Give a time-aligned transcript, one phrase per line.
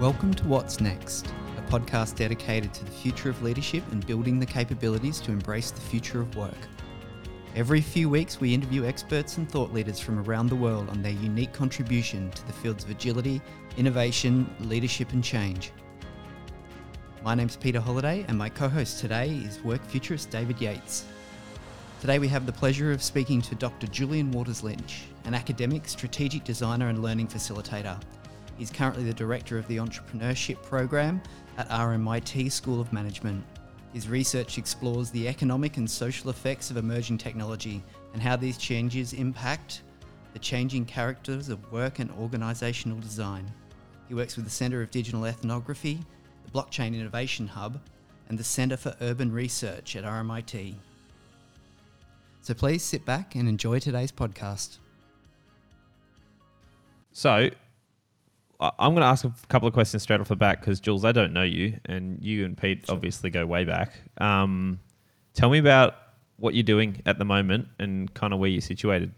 [0.00, 1.26] Welcome to What's Next,
[1.58, 5.80] a podcast dedicated to the future of leadership and building the capabilities to embrace the
[5.82, 6.56] future of work.
[7.54, 11.12] Every few weeks, we interview experts and thought leaders from around the world on their
[11.12, 13.42] unique contribution to the fields of agility,
[13.76, 15.70] innovation, leadership, and change.
[17.22, 21.04] My name's Peter Holiday, and my co host today is work futurist David Yates.
[22.00, 23.86] Today, we have the pleasure of speaking to Dr.
[23.88, 28.00] Julian Waters Lynch, an academic, strategic designer, and learning facilitator.
[28.60, 31.22] He's currently the director of the Entrepreneurship Program
[31.56, 33.42] at RMIT School of Management.
[33.94, 37.82] His research explores the economic and social effects of emerging technology
[38.12, 39.80] and how these changes impact
[40.34, 43.50] the changing characters of work and organisational design.
[44.08, 45.98] He works with the Centre of Digital Ethnography,
[46.44, 47.80] the Blockchain Innovation Hub,
[48.28, 50.74] and the Centre for Urban Research at RMIT.
[52.42, 54.76] So please sit back and enjoy today's podcast.
[57.12, 57.48] So,
[58.60, 61.12] I'm going to ask a couple of questions straight off the bat because Jules, I
[61.12, 63.92] don't know you, and you and Pete obviously go way back.
[64.18, 64.80] Um,
[65.32, 65.96] tell me about
[66.36, 69.12] what you're doing at the moment and kind of where you're situated.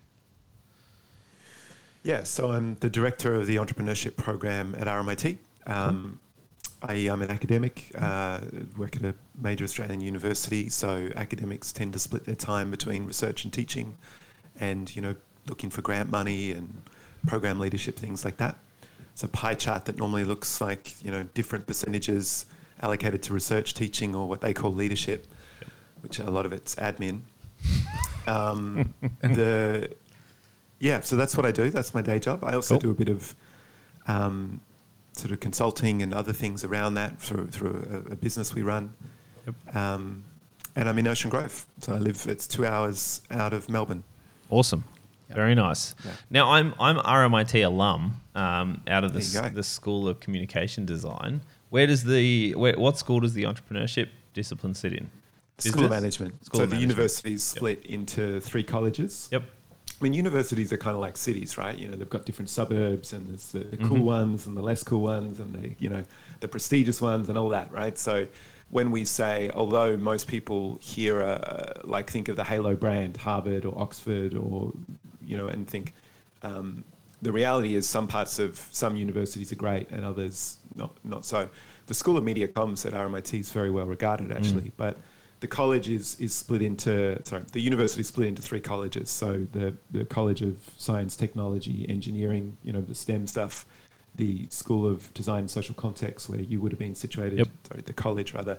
[2.05, 5.39] Yeah, so I'm the director of the entrepreneurship program at RMIT.
[5.67, 6.21] Um,
[6.83, 8.41] I am an academic, uh,
[8.77, 13.45] work at a major Australian university, so academics tend to split their time between research
[13.45, 13.97] and teaching
[14.59, 15.15] and, you know,
[15.49, 16.83] looking for grant money and
[17.29, 18.57] program leadership, things like that.
[19.13, 22.47] It's a pie chart that normally looks like, you know, different percentages
[22.81, 25.27] allocated to research, teaching, or what they call leadership,
[26.01, 27.21] which a lot of it's admin.
[28.27, 29.91] Um, the
[30.79, 31.71] yeah, so that's what I do.
[31.71, 32.43] That's my day job.
[32.43, 32.81] I also Cool.
[32.81, 33.35] do a bit of
[34.09, 34.61] um,
[35.13, 38.93] sort of consulting and other things around that through through a, a business we run.
[39.75, 40.25] Um,
[40.75, 42.27] and I'm in Ocean Grove, so I live.
[42.27, 44.03] It's two hours out of Melbourne.
[44.49, 44.85] Awesome.
[45.33, 45.37] Yep.
[45.37, 45.95] Very nice.
[46.05, 46.11] Yeah.
[46.31, 49.55] Now, I'm I'm RMIT alum um, out of the, There you s- go.
[49.55, 51.43] the School of Communication Design.
[51.71, 55.11] Where does the where, what school does the entrepreneurship discipline sit in?
[55.59, 56.45] School of Management.
[56.45, 56.91] School so of the Management.
[56.99, 59.29] university is split into three colleges.
[59.33, 59.43] Yep.
[60.01, 61.79] I mean, universities are kind of like cities, right?
[61.79, 64.83] You know, they've got different suburbs, and there's the, the cool ones and the less
[64.83, 66.03] cool ones, and the you know
[66.41, 67.97] the prestigious ones and all that, right?
[67.97, 68.27] So
[68.71, 73.65] when we say, although most people here are like think of the Halo brand, Harvard
[73.65, 74.73] or Oxford, or
[75.33, 75.95] you know, and think
[76.43, 76.85] um,
[77.23, 81.49] the reality is some parts of some universities are great and others not not so.
[81.87, 84.95] The School of Media Comms at RMIT is very well regarded actually, but
[85.41, 86.93] the college is is split into
[87.25, 89.09] sorry the university is split into three colleges.
[89.11, 93.65] So the the College of Science, Technology, Engineering, you know the STEM stuff.
[94.17, 97.49] The School of Design and Social Context, where you would have been situated, Yep.
[97.69, 98.59] sorry, the college rather,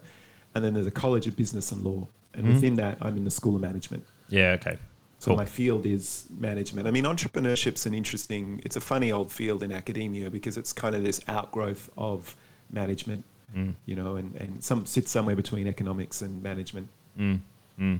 [0.55, 2.53] and then there's a College of Business and Law, and Mhm.
[2.53, 4.03] within that, I'm in the School of Management.
[4.29, 4.53] Yeah.
[4.59, 4.77] Okay.
[5.23, 5.37] So Cool.
[5.37, 6.85] my field is management.
[6.85, 8.61] I mean, entrepreneurship's an interesting.
[8.65, 12.35] It's a funny old field in academia because it's kind of this outgrowth of
[12.69, 13.23] management,
[13.55, 13.73] Mm.
[13.85, 16.89] you know, and, and some sits somewhere between economics and management.
[17.17, 17.39] Mm,
[17.79, 17.99] mm.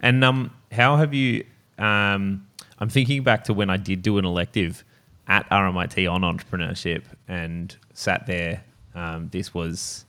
[0.00, 1.44] And um, how have you?
[1.76, 2.46] Um,
[2.78, 4.84] I'm thinking back to when I did do an elective
[5.26, 8.62] at RMIT on entrepreneurship and sat there.
[8.94, 10.03] Um, this was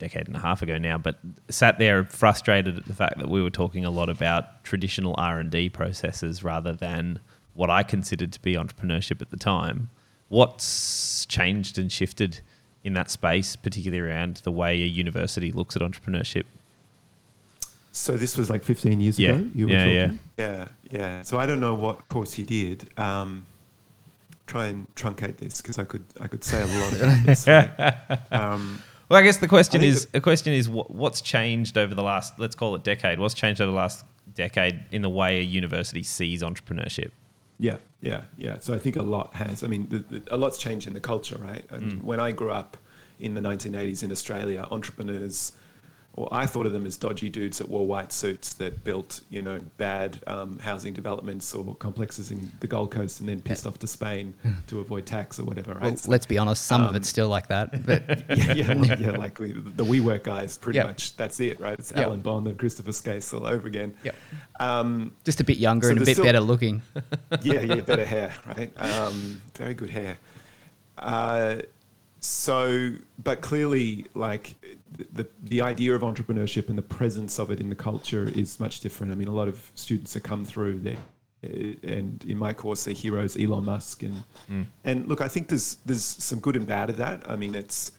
[0.00, 1.18] decade and a half ago now, but
[1.48, 5.38] sat there frustrated at the fact that we were talking a lot about traditional R
[5.38, 7.20] and D processes rather than
[7.54, 9.90] what I considered to be entrepreneurship at the time.
[10.28, 12.40] What's changed and shifted
[12.82, 16.44] in that space, particularly around the way a university looks at entrepreneurship?
[17.92, 19.30] So this was like 15 years Yeah.
[19.32, 19.50] ago.
[19.54, 20.02] You were Yeah, yeah.
[20.06, 20.18] talking?
[20.38, 21.22] yeah, yeah.
[21.22, 22.88] So I don't know what course you did.
[22.96, 23.44] Um,
[24.46, 27.46] try and truncate this because I could I could say a lot about this.
[27.46, 27.70] right?
[28.32, 32.02] Um, Well, I guess the question is the question is what, what's changed over the
[32.02, 33.18] last let's call it decade.
[33.18, 34.04] What's changed over the last
[34.34, 37.10] decade in the way a university sees entrepreneurship?
[37.58, 38.56] Yeah, yeah, yeah.
[38.60, 39.64] So I think a lot has.
[39.64, 41.64] I mean, the, the, a lot's changed in the culture, right?
[41.70, 42.02] And Mm.
[42.04, 42.76] when I grew up
[43.18, 45.52] in the 1980s in Australia, entrepreneurs,
[46.14, 49.42] or I thought of them as dodgy dudes that wore white suits that built, you
[49.42, 53.78] know, bad um, housing developments or complexes in the Gold Coast and then pissed off
[53.78, 54.34] to Spain
[54.66, 55.82] to avoid tax or whatever, right?
[55.82, 57.70] Well, So- let's be honest, some of um, it's still like that.
[57.86, 58.02] But
[58.36, 60.84] yeah, yeah, well, yeah, like we, the WeWork guys, pretty Yeah.
[60.86, 61.16] much.
[61.16, 61.78] That's it, right?
[61.78, 62.02] It's Yeah.
[62.02, 63.94] Alan Bond and Christopher Skase all over again.
[64.02, 64.16] Yep.
[64.58, 66.82] Um, just a bit younger So and a bit still- better looking.
[67.42, 68.72] yeah, yeah, better hair, right?
[68.78, 70.18] Um, very good hair.
[70.98, 71.56] Uh,
[72.20, 74.54] so, but clearly, like
[75.12, 78.80] the the idea of entrepreneurship and the presence of it in the culture is much
[78.80, 79.12] different.
[79.12, 80.96] I mean, a lot of students that come through there,
[81.44, 81.48] uh,
[81.82, 84.22] and in my course, they're heroes, Elon Musk, and
[84.84, 87.22] and look, I think there's there's some good and bad of that.
[87.28, 87.92] I mean, it's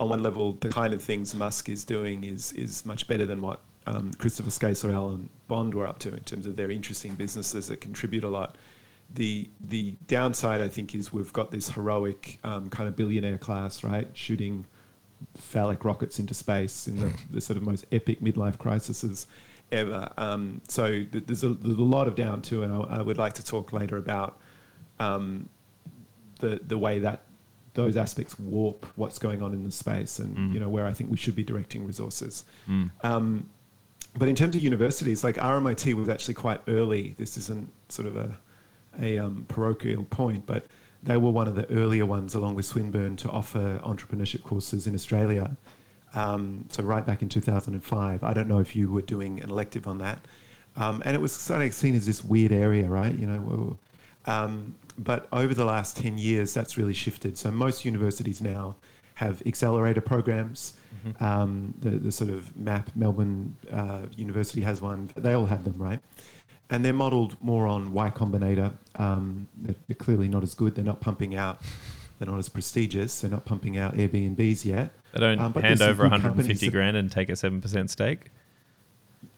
[0.00, 3.40] on one level, the kind of things Musk is doing is is much better than
[3.40, 7.14] what um, Christopher Skase or Alan Bond were up to in terms of their interesting
[7.14, 8.56] businesses that contribute a lot.
[9.14, 13.82] The the downside, I think, is we've got this heroic um, kind of billionaire class,
[13.84, 14.66] right, shooting
[15.36, 19.26] phallic rockets into space in the, the sort of most epic midlife crises
[19.72, 20.08] ever.
[20.18, 23.16] Um, so th- there's a, there's a lot of down to, and I, I would
[23.18, 24.38] like to talk later about
[25.00, 25.48] um,
[26.40, 27.22] the the way that
[27.74, 31.10] those aspects warp what's going on in the space, and you know where I think
[31.10, 32.44] we should be directing resources.
[33.02, 33.48] Um,
[34.18, 37.14] but in terms of universities, like RMIT was actually quite early.
[37.18, 38.34] This isn't sort of a,
[39.00, 40.66] a um, parochial point, but
[41.02, 44.94] they were one of the earlier ones, along with Swinburne, to offer entrepreneurship courses in
[44.94, 45.56] Australia.
[46.14, 48.24] Um, so right back in 2005.
[48.24, 50.18] I don't know if you were doing an elective on that.
[50.76, 53.16] Um, and it was sort of seen as this weird area, right?
[53.16, 53.78] You know,
[54.26, 57.38] um, but over the last 10 years, that's really shifted.
[57.38, 58.76] So most universities now
[59.14, 60.74] have accelerator programs.
[61.20, 65.10] Um, the, the sort of MAP, Melbourne uh, University has one.
[65.16, 66.00] They all have them, right?
[66.70, 68.72] And they're modeled more on Y Combinator.
[68.96, 70.74] Um, they're, they're clearly not as good.
[70.74, 71.62] They're not pumping out,
[72.18, 73.20] they're not as prestigious.
[73.20, 74.90] They're not pumping out Airbnbs yet.
[75.12, 78.30] They don't Um, hand over 150 grand and take a 7% stake.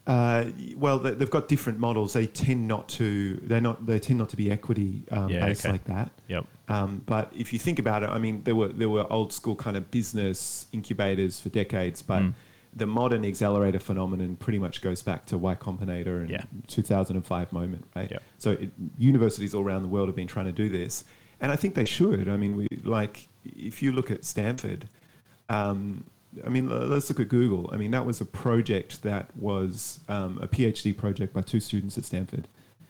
[0.07, 0.47] Uh,
[0.77, 2.15] well, they- they've got different models.
[2.15, 3.35] They tend not to.
[3.43, 3.85] They're not.
[3.85, 5.73] They tend not to be equity um, Yeah, based okay.
[5.73, 6.11] like that.
[6.29, 6.47] Yep.
[6.69, 9.55] Um, but if you think about it, I mean, there were there were old school
[9.55, 12.33] kind of business incubators for decades, but Mm.
[12.79, 16.45] The modern accelerator phenomenon pretty much goes back to Y Combinator and Yeah.
[16.69, 18.11] 2005 moment, right?
[18.11, 18.23] Yep.
[18.39, 21.05] So it, universities all around the world have been trying to do this,
[21.41, 22.29] and I think they should.
[22.29, 24.89] I mean, we like if you look at Stanford.
[25.49, 26.05] Um,
[26.45, 27.71] I mean, let's look at Google.
[27.73, 31.97] I mean, that was a project that was um, a PhD project by two students
[31.99, 32.47] at Stanford.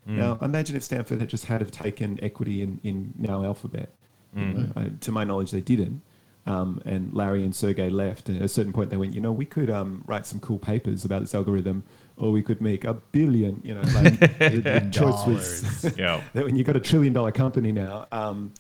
[0.09, 0.17] Mm.
[0.17, 3.91] Now, imagine if Stanford had just had have taken equity in, in now Alphabet.
[4.37, 4.55] You Mm.
[4.55, 6.03] know, I- to my knowledge, they didn't.
[6.49, 8.29] Um, and Larry and Sergey left.
[8.31, 10.59] And at a certain point, they went, you know, we could um, write some cool
[10.59, 11.85] papers about this algorithm,
[12.17, 13.61] or we could make a billion.
[13.63, 16.23] You know, like the, the choice was Yeah.
[16.33, 18.07] that when you've got a trillion dollar company now.
[18.13, 18.55] Um,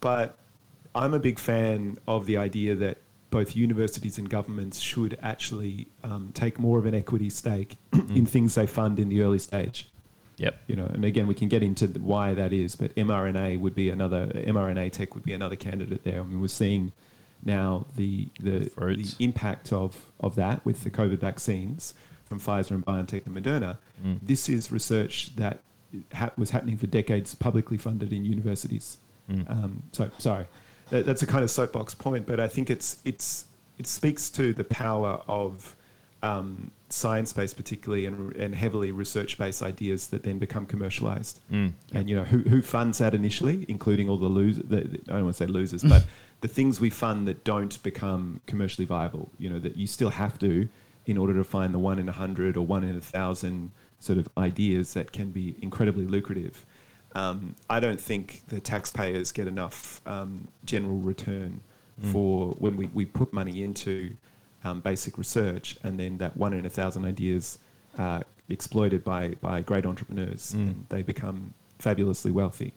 [0.00, 0.36] but
[0.94, 2.98] I'm a big fan of the idea that
[3.30, 7.76] both universities and governments should actually um, take more of an equity stake
[8.10, 9.88] in things they fund in the early stage.
[10.36, 10.58] Yep.
[10.66, 13.90] You know, and again, we can get into why that is, but mRNA would be
[13.90, 16.20] another mRNA tech would be another candidate there.
[16.20, 16.92] I mean, we're seeing
[17.44, 21.94] now the the, the impact of of that with the COVID vaccines
[22.24, 23.78] from Pfizer and BioNTech and Moderna.
[24.04, 24.18] Mm.
[24.22, 25.60] This is research that
[26.12, 28.98] ha- was happening for decades, publicly funded in universities.
[29.30, 29.50] Mm.
[29.50, 30.46] Um, so, sorry,
[30.90, 33.46] that, that's a kind of soapbox point, but I think it's it's
[33.78, 35.76] it speaks to the power of
[36.24, 41.40] um, science-based, particularly, and, and heavily research-based ideas that then become commercialized.
[41.52, 41.72] Mm.
[41.92, 44.64] And you know who who funds that initially, including all the losers.
[44.72, 46.04] I don't want to say losers, but
[46.40, 49.30] the things we fund that don't become commercially viable.
[49.38, 50.68] You know that you still have to,
[51.06, 54.18] in order to find the one in a hundred or one in a thousand sort
[54.18, 56.64] of ideas that can be incredibly lucrative.
[57.14, 61.60] Um, I don't think the taxpayers get enough um, general return
[62.12, 64.16] for when we, we put money into
[64.64, 67.58] um, basic research and then that one in a thousand ideas
[67.98, 70.60] uh, exploited by, by great entrepreneurs Mm.
[70.70, 72.72] and they become fabulously wealthy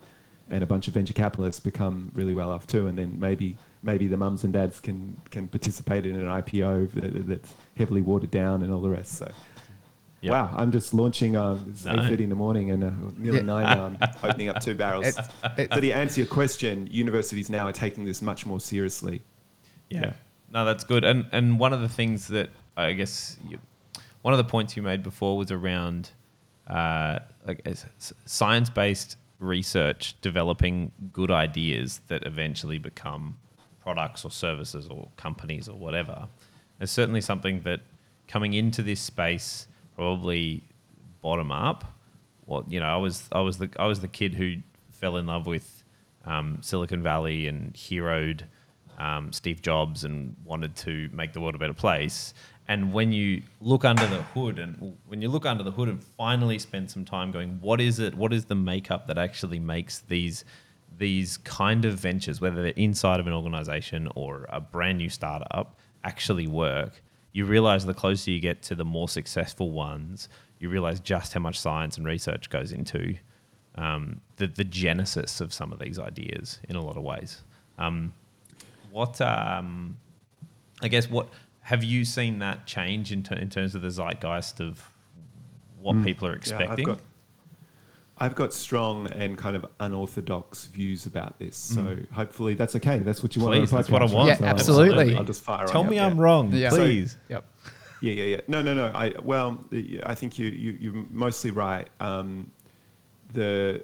[0.50, 4.08] and a bunch of venture capitalists become really well off too and then maybe maybe
[4.08, 8.64] the mums and dads can can participate in an IPO that, that's heavily watered down
[8.64, 9.32] and all the rest so
[10.22, 10.32] Yep.
[10.32, 11.94] wow I'm just launching um, it's No.
[11.94, 13.46] 8.30 in the morning and uh, nearly Yeah.
[13.46, 15.18] 9 now I'm opening up two barrels It-
[15.58, 19.22] it- so to answer your question universities now are taking this much more seriously
[19.90, 20.00] Yeah.
[20.02, 20.14] Yeah.
[20.52, 21.04] No, that's good.
[21.04, 23.60] And and one of the things that I guess you,
[24.22, 26.12] one of the points you made before was around
[26.68, 27.68] uh, like
[28.26, 33.38] science based research developing good ideas that eventually become
[33.82, 36.28] products or services or companies or whatever.
[36.80, 37.82] It's certainly something that
[38.28, 40.64] coming into this space probably
[41.22, 41.86] bottom up.
[42.46, 44.58] Well, you know, I was I was the I was the kid who
[44.92, 45.84] fell in love with
[46.26, 48.46] um, Silicon Valley and heroed
[48.98, 52.34] um, Steve Jobs and wanted to make the world a better place.
[52.68, 56.04] And when you look under the hood, and when you look under the hood and
[56.04, 58.14] finally spend some time going, what is it?
[58.16, 60.44] What is the makeup that actually makes these
[60.98, 65.80] these kind of ventures, whether they're inside of an organization or a brand new startup,
[66.04, 67.02] actually work?
[67.32, 70.28] You realize the closer you get to the more successful ones,
[70.60, 73.16] you realize just how much science and research goes into
[73.76, 77.44] um, the the genesis of some of these ideas in a lot of ways.
[77.78, 78.12] Um,
[78.98, 79.98] what um,
[80.82, 81.30] I guess what
[81.62, 84.82] have you seen that change in, ter- in terms of the zeitgeist of
[85.80, 86.68] what people are expecting?
[86.68, 87.00] Yeah, I've got,
[88.18, 91.56] I've got strong and kind of unorthodox views about this.
[91.56, 92.98] So hopefully that's okay.
[93.00, 93.56] That's what you want.
[93.56, 94.30] Please, that's what I want.
[94.30, 95.16] Yeah, so I'll- absolutely.
[95.16, 95.68] I'll just fire.
[95.68, 96.24] Tell on me out I'm there.
[96.24, 96.70] wrong, Yeah.
[96.70, 97.18] please.
[97.30, 97.46] Yep.
[98.02, 98.42] Yeah, yeah, yeah.
[98.48, 98.92] No, no, no.
[98.94, 99.64] I well,
[100.06, 101.88] I think you you you're mostly right.
[102.00, 102.50] Um,
[103.34, 103.84] the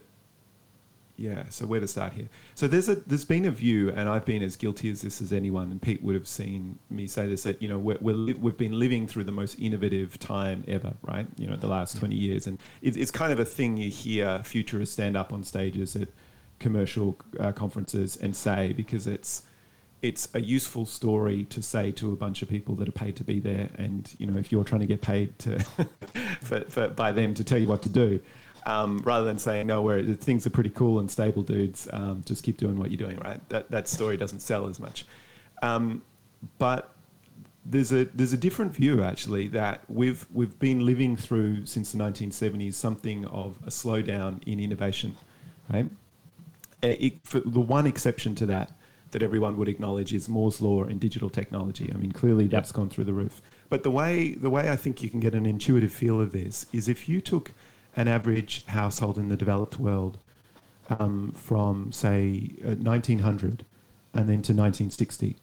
[1.15, 1.43] yeah.
[1.49, 2.27] So where to start here?
[2.55, 5.31] So there's a there's been a view, and I've been as guilty as this as
[5.31, 8.33] anyone, and Pete would have seen me say this that you know we're, we're li-
[8.33, 11.27] we've been living through the most innovative time ever, right?
[11.37, 14.41] You know, the last 20 years, and it, it's kind of a thing you hear
[14.43, 16.09] futurists stand up on stages at
[16.59, 19.43] commercial uh, conferences and say because it's
[20.01, 23.23] it's a useful story to say to a bunch of people that are paid to
[23.23, 25.59] be there, and you know if you're trying to get paid to
[26.41, 28.19] for, for, by them to tell you what to do,
[28.65, 32.43] um, rather than saying no, where things are pretty cool and stable, dudes, um, just
[32.43, 33.39] keep doing what you're doing, right?
[33.49, 35.05] That that story doesn't sell as much,
[35.61, 36.01] um,
[36.57, 36.93] but
[37.65, 41.97] there's a there's a different view actually that we've we've been living through since the
[41.97, 45.15] 1970s something of a slowdown in innovation,
[45.71, 45.85] right?
[46.83, 48.71] Uh, It, the one exception to that
[49.11, 51.89] that everyone would acknowledge is Moore's law and digital technology.
[51.93, 53.41] I mean, clearly that's gone through the roof.
[53.69, 56.65] But the way the way I think you can get an intuitive feel of this
[56.73, 57.51] is if you took
[57.95, 60.17] an average household in the developed world
[60.99, 63.65] um, from say uh, 1900
[64.13, 65.35] and then to 1960.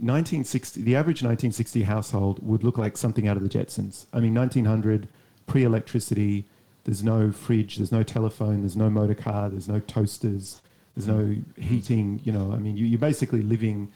[0.00, 4.06] 1960, the average 1960 household would look like something out of the Jetsons.
[4.12, 5.08] I mean, 1900,
[5.46, 6.44] pre-electricity.
[6.84, 7.76] There's no fridge.
[7.76, 8.60] There's no telephone.
[8.60, 9.48] There's no motor car.
[9.50, 10.62] There's no toasters.
[10.94, 12.20] There's no heating.
[12.22, 13.90] You know, I mean, you, you're basically living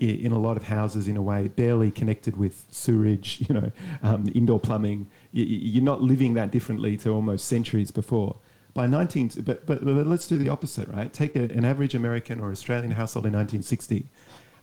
[0.00, 3.40] i- in a lot of houses in a way barely connected with sewerage.
[3.48, 3.72] You know,
[4.04, 5.08] um, indoor plumbing.
[5.32, 8.36] You, you're not living that differently to almost centuries before.
[8.74, 11.12] By 19, but, but, but let's do the opposite, right?
[11.12, 14.06] Take a, an average American or Australian household in 1960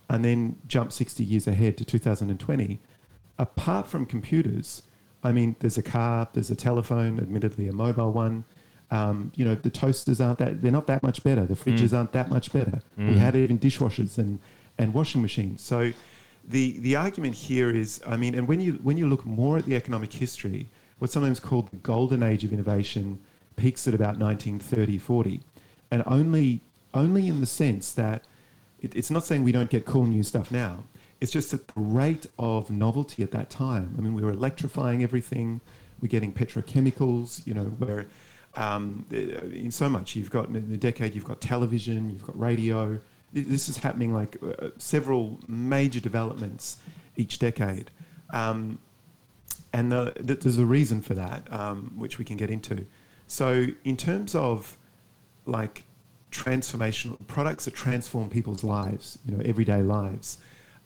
[0.08, 2.80] and then jump 60 years ahead to 2020,
[3.38, 4.82] apart from computers,
[5.22, 8.44] I mean, there's a car, there's a telephone, admittedly a mobile one.
[8.92, 11.44] Um, you know, the toasters aren't that, they're not that much better.
[11.44, 12.80] The fridges aren't that much better.
[12.96, 14.38] We had even dishwashers and,
[14.78, 15.60] and washing machines.
[15.62, 15.92] So
[16.48, 19.66] the, the argument here is, I mean, and when you, when you look more at
[19.66, 23.18] the economic history, what's sometimes called the golden age of innovation
[23.56, 25.40] peaks at about 1930, 40.
[25.90, 26.60] And only,
[26.94, 28.24] only in the sense that
[28.80, 30.84] it, it's not saying we don't get cool new stuff now.
[31.20, 33.94] It's just that the rate of novelty at that time.
[33.98, 35.60] I mean, we were electrifying everything.
[36.00, 37.46] We're getting petrochemicals.
[37.46, 38.06] You know, where
[38.54, 43.00] um, in so much you've got in the decade you've got television, you've got radio.
[43.36, 46.78] Th- This is happening like uh, several major developments
[47.16, 47.90] each decade,
[48.32, 48.78] um,
[49.74, 52.86] and the, th- there's a reason for that, um, which we can get into.
[53.26, 54.76] So, in terms of
[55.44, 55.84] like
[56.30, 60.38] transformational products that transform people's lives, you know, everyday lives.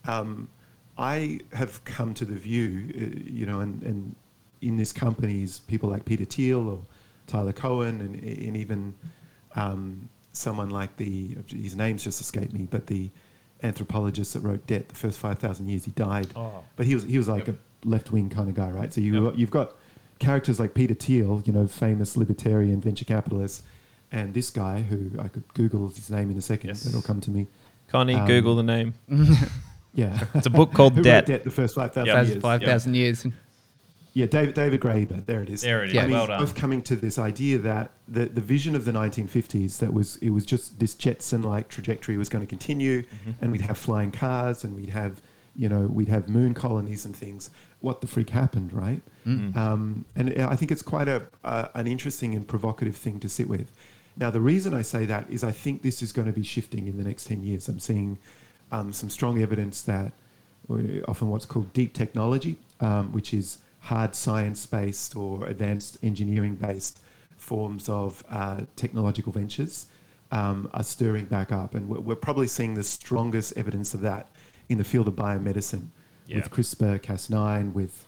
[0.07, 0.49] Um,
[0.97, 4.15] I have come to the view, uh, you know, and, and
[4.61, 6.79] in this company's people like Peter Thiel or
[7.27, 8.93] Tyler Cowen and, and even
[9.55, 13.09] um, someone like the, his name's just escaped me, but the
[13.63, 16.27] anthropologist that wrote Debt, the first 5,000 years, he died.
[16.35, 16.63] Oh.
[16.75, 17.55] But he was, he was like Yep.
[17.85, 18.93] a left-wing kind of guy, right?
[18.93, 19.33] So you, Yep.
[19.37, 19.73] you've got
[20.19, 23.63] characters like Peter Thiel, you know, famous libertarian venture capitalist,
[24.11, 26.85] and this guy who I could Google his name in a second, Yes.
[26.85, 27.47] it'll come to me.
[27.87, 28.93] Connie, Um, Google the name.
[29.93, 30.23] Yeah.
[30.33, 31.25] It's a book called Debt.
[31.25, 32.21] Debt, the first 5,000 Yeah.
[32.21, 32.41] years.
[32.41, 33.25] Five thousand years.
[34.13, 35.61] Yeah, David, David Graeber, there it is.
[35.61, 35.93] There it is.
[35.95, 36.03] Yeah.
[36.03, 36.39] And Well done.
[36.41, 40.31] both coming to this idea that the, the vision of the 1950s that was it
[40.31, 43.31] was just this Jetson-like trajectory was going to continue, Mm-hmm.
[43.41, 45.21] and we'd have flying cars, and we'd have
[45.55, 47.51] you know we'd have moon colonies and things.
[47.79, 49.01] What the freak happened, right?
[49.25, 49.55] Mm.
[49.57, 53.47] Um, and I think it's quite a uh, an interesting and provocative thing to sit
[53.47, 53.71] with.
[54.17, 56.87] Now, the reason I say that is I think this is going to be shifting
[56.87, 57.69] in the next 10 years.
[57.69, 58.19] I'm seeing
[58.71, 60.11] um, some strong evidence that
[60.69, 60.75] uh,
[61.07, 66.99] often what's called deep technology, um, which is hard science based or advanced engineering based
[67.37, 69.87] forms of uh, technological ventures,
[70.31, 71.75] um, are stirring back up.
[71.75, 74.27] And we're, we're probably seeing the strongest evidence of that
[74.69, 75.87] in the field of biomedicine
[76.27, 76.37] Yeah.
[76.37, 78.05] with CRISPR Cas9, with,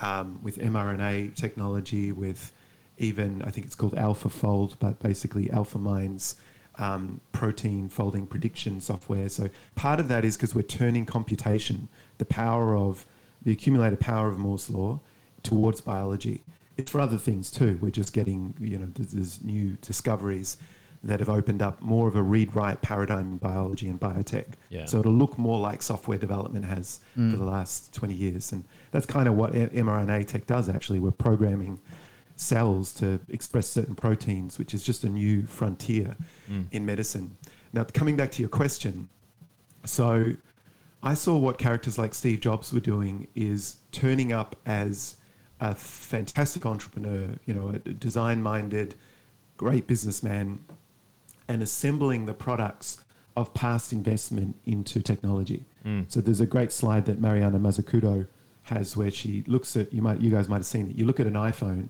[0.00, 2.52] um, with mRNA technology, with
[2.98, 6.36] even, I think it's called AlphaFold, but basically AlphaMind's
[6.78, 9.28] um, protein folding prediction software.
[9.28, 11.88] So part of that is because we're turning computation,
[12.18, 13.06] the power of
[13.42, 15.00] the accumulated power of Moore's law,
[15.44, 16.42] towards biology.
[16.76, 17.78] It's for other things too.
[17.80, 20.56] We're just getting, you know, there's, new discoveries
[21.04, 24.46] that have opened up more of a read-write paradigm in biology and biotech.
[24.70, 24.86] Yeah.
[24.86, 27.30] So it'll look more like software development has mm.
[27.30, 28.52] for the last 20 years.
[28.52, 30.98] And that's kind of what mRNA tech does actually.
[30.98, 31.78] We're programming
[32.36, 36.16] cells to express certain proteins, which is just a new frontier
[36.50, 36.66] mm.
[36.72, 37.36] in medicine.
[37.72, 39.08] Now, coming back to your question,
[39.84, 40.32] so
[41.02, 45.16] I saw what characters like Steve Jobs were doing is turning up as
[45.70, 48.94] a fantastic entrepreneur, you know, a design-minded,
[49.56, 50.60] great businessman,
[51.48, 52.98] and assembling the products
[53.36, 55.64] of past investment into technology.
[56.08, 58.26] So there's a great slide that Mariana Mazzucato
[58.62, 60.96] has where she looks at you might you guys might have seen it.
[60.96, 61.88] You look at an iPhone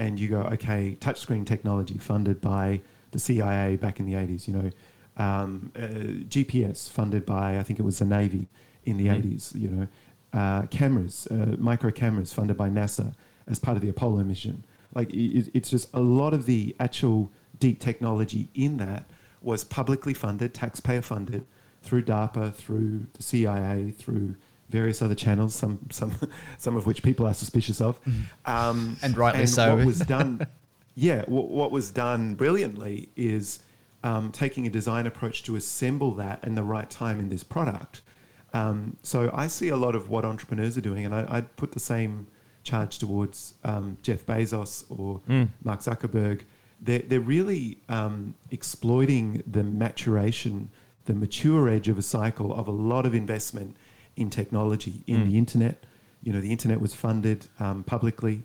[0.00, 2.80] and you go, okay, touchscreen technology funded by
[3.12, 4.48] the CIA back in the 80s.
[4.48, 4.70] You know,
[5.24, 5.80] um, uh,
[6.34, 8.48] GPS funded by I think it was the Navy
[8.84, 9.16] in the Mhm.
[9.18, 9.54] 80s.
[9.54, 9.88] You know,
[10.32, 13.14] uh, cameras, uh, micro cameras funded by NASA
[13.48, 14.64] as part of the Apollo mission.
[14.94, 19.04] Like it, it's just a lot of the actual deep technology in that
[19.42, 21.46] was publicly funded, taxpayer funded
[21.82, 24.36] through DARPA, through the CIA, through
[24.68, 26.16] various other channels, some some
[26.58, 27.98] some of which people are suspicious of,
[28.46, 29.76] um, And rightly so.
[29.76, 30.46] What was done,
[30.94, 33.60] yeah, what, what was done brilliantly is
[34.02, 38.02] um, taking a design approach to assemble that in the right time in this product.
[38.52, 41.72] Um, so I see a lot of what entrepreneurs are doing, and I, I'd put
[41.72, 42.26] the same
[42.64, 45.48] charge towards um, Jeff Bezos or Mm.
[45.64, 46.42] Mark Zuckerberg.
[46.82, 50.70] They're, they're really um, exploiting the maturation,
[51.04, 53.76] the mature edge of a cycle of a lot of investment
[54.16, 55.26] in technology, in Mm.
[55.30, 55.84] the internet.
[56.22, 58.42] You know, the internet was funded um, publicly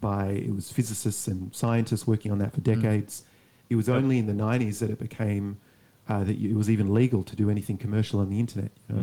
[0.00, 3.24] by, it was physicists and scientists working on that for decades.
[3.70, 5.56] It was only in the 90s that it became,
[6.08, 8.70] uh, that it was even legal to do anything commercial on the internet.
[8.88, 9.02] You know?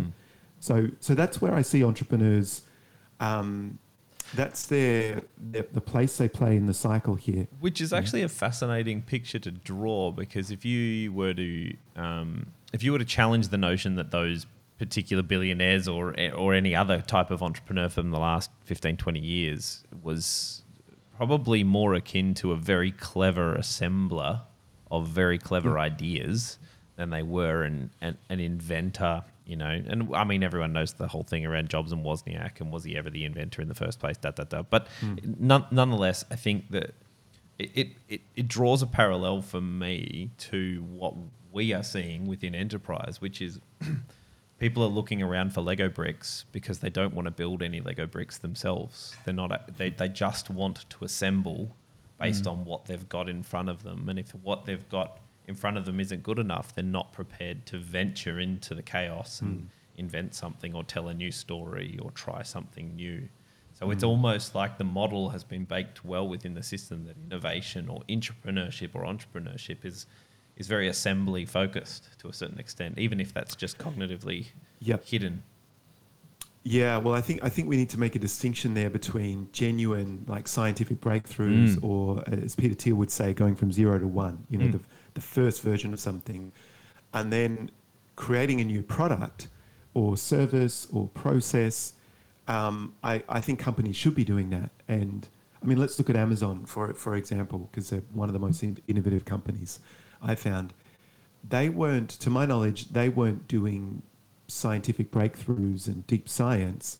[0.63, 2.61] So, so that's where I see entrepreneurs.
[3.19, 3.79] Um,
[4.33, 7.47] that's their, their the place they play in the cycle here.
[7.59, 12.81] Which is actually a fascinating picture to draw because if you were to um, if
[12.81, 14.45] you were to challenge the notion that those
[14.79, 19.83] particular billionaires or or any other type of entrepreneur from the last 15 20 years
[20.01, 20.63] was
[21.17, 24.43] probably more akin to a very clever assembler
[24.89, 26.57] of very clever ideas
[26.95, 29.81] than they were an, an, an inventor, you know.
[29.87, 32.95] And I mean, everyone knows the whole thing around Jobs and Wozniak and was he
[32.95, 34.61] ever the inventor in the first place, da, da, da.
[34.61, 35.15] But hmm.
[35.39, 36.93] none, nonetheless, I think that
[37.57, 41.15] it, it, it, it draws a parallel for me to what
[41.51, 43.59] we are seeing within enterprise, which is
[44.59, 48.05] people are looking around for Lego bricks because they don't want to build any Lego
[48.05, 49.15] bricks themselves.
[49.25, 49.77] They're not.
[49.77, 51.75] They they just want to assemble
[52.19, 52.51] based hmm.
[52.51, 54.07] on what they've got in front of them.
[54.09, 57.65] And if what they've got in front of them isn't good enough, they're not prepared
[57.67, 62.41] to venture into the chaos and invent something or tell a new story or try
[62.43, 63.27] something new.
[63.73, 67.89] So it's almost like the model has been baked well within the system that innovation
[67.89, 70.05] or entrepreneurship or entrepreneurship is
[70.55, 74.45] is very assembly focused to a certain extent, even if that's just cognitively
[74.81, 75.03] Yep.
[75.05, 75.41] hidden.
[76.65, 80.23] Yeah, well, I think I think we need to make a distinction there between genuine
[80.27, 81.83] like scientific breakthroughs, Mm.
[81.83, 84.45] or as Peter Thiel would say, going from zero to one.
[84.49, 84.71] You know, Mm.
[84.73, 84.79] the
[85.13, 86.51] the first version of something,
[87.13, 87.71] and then
[88.15, 89.47] creating a new product,
[89.93, 91.93] or service, or process.
[92.47, 94.69] Um, I I think companies should be doing that.
[94.87, 95.27] And
[95.61, 98.63] I mean, let's look at Amazon for for example, because they're one of the most
[98.87, 99.79] innovative companies
[100.21, 100.73] I found.
[101.47, 104.01] They weren't, to my knowledge, they weren't doing
[104.47, 106.99] scientific breakthroughs and deep science,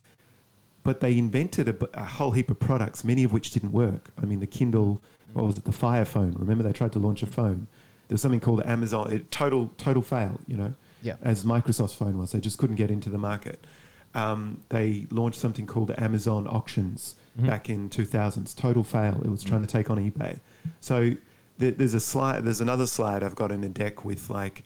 [0.83, 4.09] but they invented a whole heap of products, many of which didn't work.
[4.21, 6.33] I mean, the Kindle, what was it, the Fire phone?
[6.33, 7.67] Remember, they tried to launch a phone.
[8.13, 9.11] There was something called Amazon.
[9.11, 10.39] It, total, total fail.
[10.45, 11.15] You know, Yeah.
[11.23, 13.65] as Microsoft's phone was, they just couldn't get into the market.
[14.13, 17.47] Um, they launched something called Amazon Auctions Mhm.
[17.47, 18.53] back in 2000s.
[18.53, 19.19] Total fail.
[19.25, 20.37] It was trying to take on eBay.
[20.79, 21.13] So
[21.57, 22.45] there, there's a slide.
[22.45, 24.61] There's another slide I've got in a deck with like,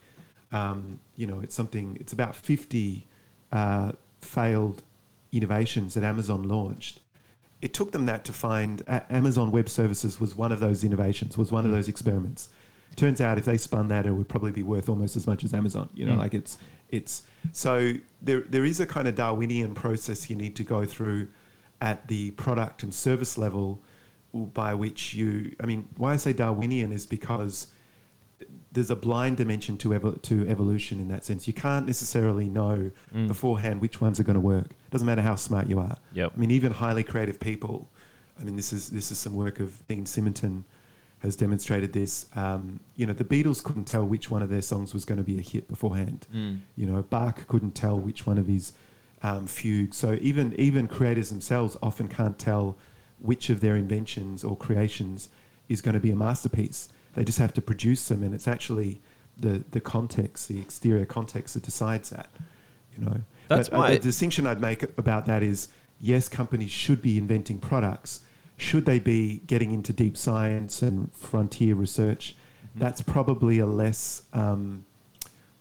[0.52, 1.96] um, you know, it's something.
[1.98, 3.06] It's about 50
[3.50, 4.82] uh, failed
[5.32, 7.00] innovations that Amazon launched.
[7.62, 11.38] It took them that to find A- Amazon Web Services was one of those innovations.
[11.38, 12.50] Was one of those experiments.
[12.98, 15.54] Turns out if they spun that, it would probably be worth almost as much as
[15.54, 15.88] Amazon.
[15.94, 16.18] You know, Mm.
[16.18, 16.58] like it's
[16.90, 21.28] it's so there there is a kind of Darwinian process you need to go through
[21.80, 23.80] at the product and service level
[24.34, 27.68] by which you I mean why I say Darwinian is because
[28.72, 31.46] there's a blind dimension to evo- to evolution in that sense.
[31.46, 33.28] You can't necessarily know Mm.
[33.28, 34.68] beforehand which ones are going to work.
[34.90, 35.96] Doesn't matter how smart you are.
[36.14, 36.32] Yep.
[36.36, 37.88] I mean, even highly creative people.
[38.40, 40.64] I mean, this is this is some work of Dean Simonton
[41.20, 42.26] has demonstrated this.
[42.36, 45.24] Um, you know, the Beatles couldn't tell which one of their songs was going to
[45.24, 46.26] be a hit beforehand.
[46.34, 46.60] Mm.
[46.76, 48.72] You know, Bach couldn't tell which one of his
[49.22, 49.96] um, fugues.
[49.96, 52.76] So even even creators themselves often can't tell
[53.18, 55.28] which of their inventions or creations
[55.68, 56.88] is going to be a masterpiece.
[57.14, 59.00] They just have to produce them, and it's actually
[59.38, 62.28] the the context, the exterior context, that decides that.
[62.96, 65.68] You know, That's but, uh, the distinction I'd make about that is
[66.00, 68.20] yes, companies should be inventing products.
[68.58, 72.36] Should they be getting into deep science and frontier research?
[72.70, 72.80] Mm-hmm.
[72.80, 74.84] That's probably a less um,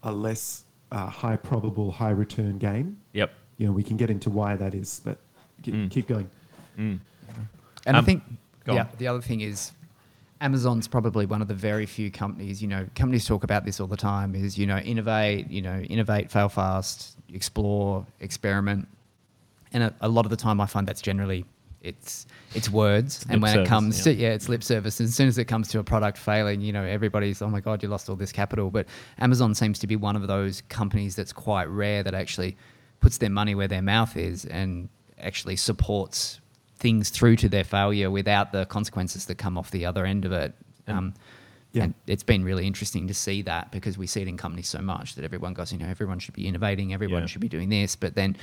[0.04, 2.98] a less uh, high probable, high return game.
[3.14, 3.32] Yep.
[3.58, 5.18] You know, we can get into why that is, but
[5.64, 5.90] keep, Mm.
[5.92, 6.30] keep going.
[6.78, 7.00] Mm.
[7.86, 8.24] And Um, I think
[8.68, 8.88] yeah, on.
[8.98, 9.72] the other thing is
[10.42, 13.88] Amazon's probably one of the very few companies, you know, companies talk about this all
[13.88, 18.88] the time is, you know, innovate, you know, innovate, fail fast, explore, experiment.
[19.74, 21.46] And a, a lot of the time I find that's generally
[21.82, 24.04] it's it's words, and when service, it comes yeah.
[24.04, 25.00] to yeah, it's lip service.
[25.00, 27.84] As soon as it comes to a product failing, you know, everybody's oh my god,
[27.84, 28.70] you lost all this capital.
[28.70, 28.88] But
[29.20, 32.58] Amazon seems to be one of those companies that's quite rare that actually
[33.00, 36.40] puts their money where their mouth is and actually supports
[36.78, 40.32] things through to their failure without the consequences that come off the other end of
[40.32, 40.54] it.
[40.88, 41.14] Um,
[41.74, 41.84] Yeah.
[41.84, 44.80] And it's been really interesting to see that because we see it in companies so
[44.80, 47.28] much that everyone goes, you know, everyone should be innovating, everyone Yeah.
[47.28, 47.96] should be doing this.
[47.96, 48.38] But then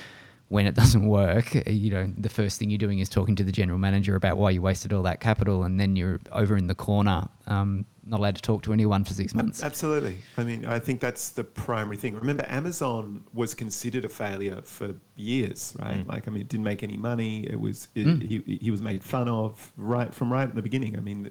[0.48, 3.52] when it doesn't work, you know, the first thing you're doing is talking to the
[3.52, 5.64] general manager about why you wasted all that capital.
[5.64, 9.14] And then you're over in the corner, um, not allowed to talk to anyone for
[9.14, 9.62] six months.
[9.62, 10.18] Absolutely.
[10.36, 12.14] I mean, I think that's the primary thing.
[12.14, 16.06] Remember, Amazon was considered a failure for years, right?
[16.06, 17.46] Like, I mean, it didn't make any money.
[17.48, 18.22] It was it, Mm.
[18.22, 20.96] he, he was made fun of right from right at the beginning.
[20.96, 21.30] I mean,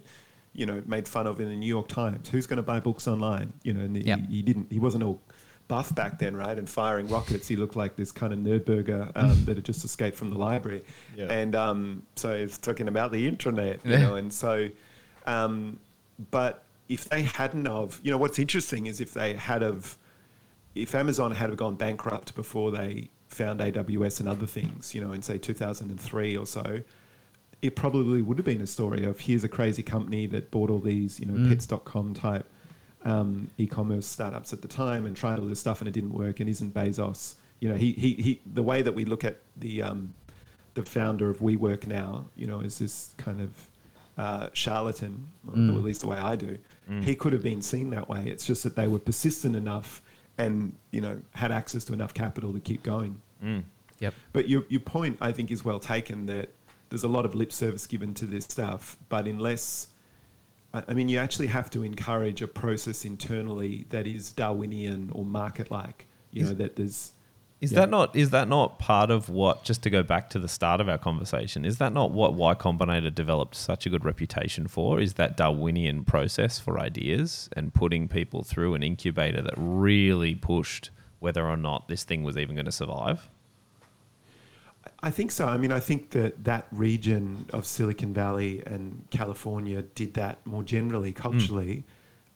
[0.53, 2.29] you know, made fun of in the New York Times.
[2.29, 3.53] Who's going to buy books online?
[3.63, 4.19] You know, and Yep.
[4.29, 4.71] he, he didn't.
[4.71, 5.21] He wasn't all
[5.67, 6.57] buff back then, right?
[6.57, 7.47] And firing rockets.
[7.47, 10.83] He looked like this kind of nerdburger um, that had just escaped from the library.
[11.15, 11.31] Yeah.
[11.31, 14.01] And um, so he's talking about the internet, you Yeah.
[14.01, 14.69] know, and so.
[15.25, 15.79] Um,
[16.31, 19.97] but if they hadn't of, you know, what's interesting is if they had of,
[20.75, 25.13] if Amazon had have gone bankrupt before they found AWS and other things, you know,
[25.13, 26.81] in say 2003 or so,
[27.61, 30.79] it probably would have been a story of here's a crazy company that bought all
[30.79, 31.49] these, you know, Mm.
[31.49, 32.45] pets.com type
[33.05, 36.39] um, e-commerce startups at the time and tried all this stuff and it didn't work.
[36.39, 39.81] And isn't Bezos, you know, he, he, he the way that we look at the,
[39.83, 40.13] um,
[40.73, 43.49] the founder of WeWork now, you know, is this kind of
[44.17, 45.77] uh, charlatan, or Mm.
[45.77, 46.57] at least the way I do.
[47.01, 48.23] He could have been seen that way.
[48.27, 50.01] It's just that they were persistent enough
[50.37, 53.21] and, you know, had access to enough capital to keep going.
[53.43, 53.63] Mm.
[53.99, 54.13] Yep.
[54.33, 56.49] But your, your point, I think, is well taken that
[56.89, 58.97] there's a lot of lip service given to this stuff.
[59.09, 59.87] But unless,
[60.73, 65.69] I mean, you actually have to encourage a process internally that is Darwinian or market
[65.69, 67.13] like, you Is- know, that there's.
[67.61, 67.81] Is Yeah.
[67.81, 70.81] that not is that not part of what just to go back to the start
[70.81, 71.63] of our conversation?
[71.63, 74.99] Is that not what Y Combinator developed such a good reputation for?
[74.99, 80.89] Is that Darwinian process for ideas and putting people through an incubator that really pushed
[81.19, 83.29] whether or not this thing was even going to survive?
[85.01, 85.47] I think so.
[85.47, 90.63] I mean, I think that that region of Silicon Valley and California did that more
[90.63, 91.83] generally culturally.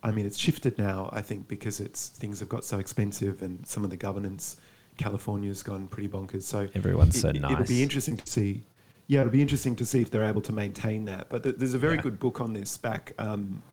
[0.03, 1.10] I mean, it's shifted now.
[1.13, 4.57] I think because it's things have got so expensive and some of the governance,
[4.97, 6.43] California's gone pretty bonkers.
[6.43, 8.63] So Everyone's so it- It'll be interesting to see.
[9.07, 11.29] Yeah, it'll be interesting to see if they're able to maintain that.
[11.29, 12.01] But th- there's a very Yeah.
[12.01, 13.63] good book on this back um,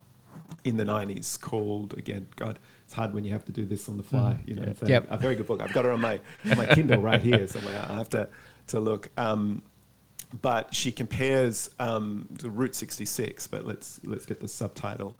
[0.63, 2.25] in the '90s called again.
[2.37, 4.39] God, it's hard when you have to do this on the fly.
[4.45, 5.07] You know, it's a, Yep.
[5.09, 5.61] a very good book.
[5.61, 7.85] I've got it on my my Kindle right here somewhere.
[7.89, 8.29] I have to
[8.67, 9.09] to look.
[9.17, 9.61] Um,
[10.41, 13.47] but she compares um, to Route 66.
[13.47, 15.15] But let's let's get the subtitle.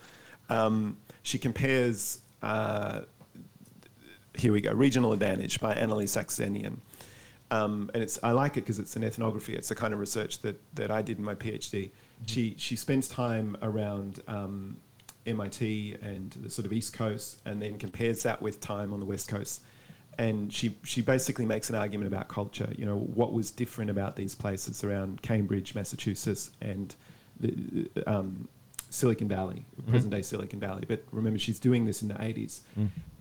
[0.50, 2.20] Um, she compares.
[2.42, 3.02] Uh,
[4.38, 4.74] here we go.
[4.74, 6.78] Regional Advantage by AnnaLee Saxenian.
[7.52, 9.56] Um, and it's I like it because it's an ethnography.
[9.56, 11.92] It's the kind of research that, that I did in my PhD.
[12.26, 14.78] She she spends time around um,
[15.26, 19.06] MIT and the sort of East Coast, and then compares that with time on the
[19.06, 19.62] West Coast.
[20.18, 22.70] And she she basically makes an argument about culture.
[22.78, 26.96] You know what was different about these places around Cambridge, Massachusetts, and
[27.40, 28.48] the, um,
[28.90, 30.86] Silicon Valley, present day Silicon Valley.
[30.88, 32.62] But remember, she's doing this in the 80s.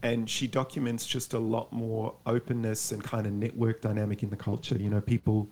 [0.02, 4.36] And she documents just a lot more openness and kind of network dynamic in the
[4.36, 4.76] culture.
[4.76, 5.48] You know, people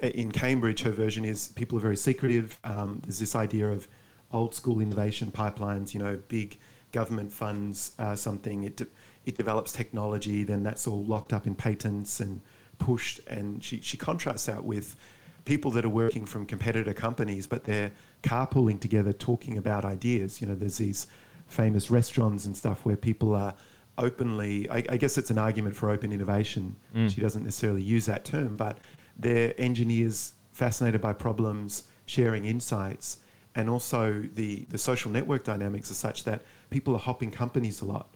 [0.00, 2.58] in Cambridge, her version is people are very secretive.
[2.64, 3.88] Um, there's this idea of
[4.32, 6.58] old school innovation pipelines, you know, big
[6.92, 8.82] government funds uh, something, it,
[9.26, 12.40] it develops technology, then that's all locked up in patents and
[12.78, 13.20] pushed.
[13.26, 14.96] And she, she contrasts that with
[15.44, 20.40] people that are working from competitor companies, but they're carpooling together, talking about ideas.
[20.40, 21.06] You know, there's these
[21.48, 23.54] famous restaurants and stuff where people are
[23.98, 26.74] openly, I, I guess it's an argument for open innovation.
[26.94, 27.14] Mm.
[27.14, 28.78] She doesn't necessarily use that term, but
[29.18, 33.18] they're engineers fascinated by problems, sharing insights,
[33.54, 37.84] and also the, the social network dynamics are such that people are hopping companies a
[37.84, 38.13] lot.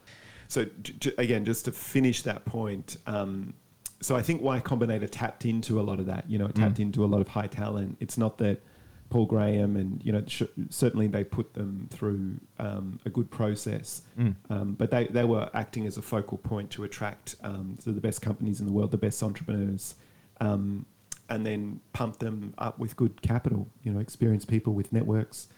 [0.49, 3.55] So j- j- again, just to finish that point, um,
[4.01, 6.25] so I think Y Combinator tapped into a lot of that.
[6.29, 7.97] You know, it tapped into a lot of high talent.
[8.01, 8.63] It's not that
[9.11, 14.03] Paul Graham and you know sh- certainly they put them through um, a good process,
[14.51, 18.01] um, but they, they were acting as a focal point to attract um, to the
[18.01, 19.95] best companies in the world, the best entrepreneurs,
[20.41, 20.85] um,
[21.29, 23.69] and then pump them up with good capital.
[23.83, 25.49] You know, experienced people with networks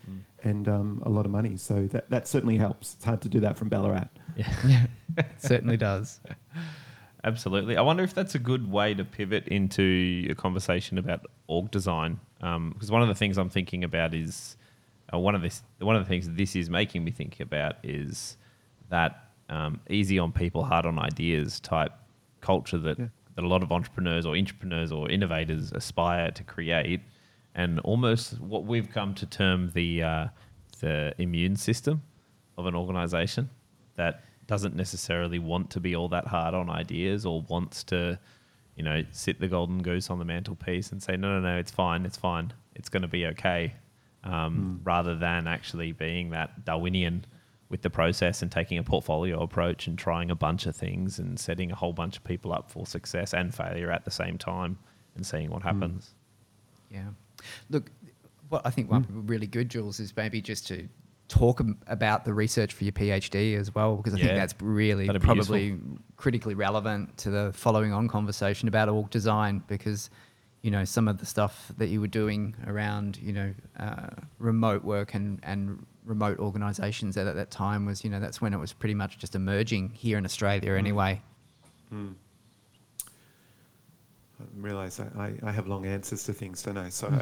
[0.43, 1.57] and um, a lot of money.
[1.57, 2.95] So that that certainly helps.
[2.95, 4.09] It's hard to do that from Ballarat.
[4.37, 4.87] yeah,
[5.19, 6.21] it certainly does.
[7.23, 7.77] Absolutely.
[7.77, 12.19] I wonder if that's a good way to pivot into a conversation about org design.
[12.39, 14.57] Because one of the things I'm thinking about is
[15.13, 18.39] uh, one of this one of the things this is making me think about is
[18.89, 21.93] that um, easy on people, hard on ideas type
[22.41, 23.07] culture that, Yeah.
[23.41, 27.01] That a lot of entrepreneurs or entrepreneurs or innovators aspire to create.
[27.55, 30.27] and almost what we've come to term the uh,
[30.81, 32.01] the immune system
[32.57, 33.51] of an organization
[33.97, 38.19] that doesn't necessarily want to be all that hard on ideas or wants to,
[38.77, 41.71] you know, sit the golden goose on the mantelpiece and say, no, no, no, it's
[41.71, 43.75] fine, it's fine, it's going to be okay,
[44.23, 47.25] um, rather than actually being that Darwinian
[47.71, 51.39] with the process and taking a portfolio approach and trying a bunch of things and
[51.39, 54.77] setting a whole bunch of people up for success and failure at the same time
[55.15, 56.11] and seeing what happens.
[56.91, 57.11] Yeah.
[57.71, 57.91] Look,
[58.49, 60.89] what I think be really good, Jules, is maybe just to
[61.29, 65.23] talk about the research for your PhD as well, because I think that's really that'd
[65.23, 65.79] probably
[66.17, 70.11] critically relevant to the following on conversation about org design, because
[70.63, 74.85] you know some of the stuff that you were doing around you know uh, remote
[74.85, 78.59] work and and remote organisations at, at that time was you know that's when it
[78.59, 81.21] was pretty much just emerging here in Australia anyway.
[84.41, 86.89] I realise I, I, I have long answers to things, don't I?
[86.89, 87.09] So,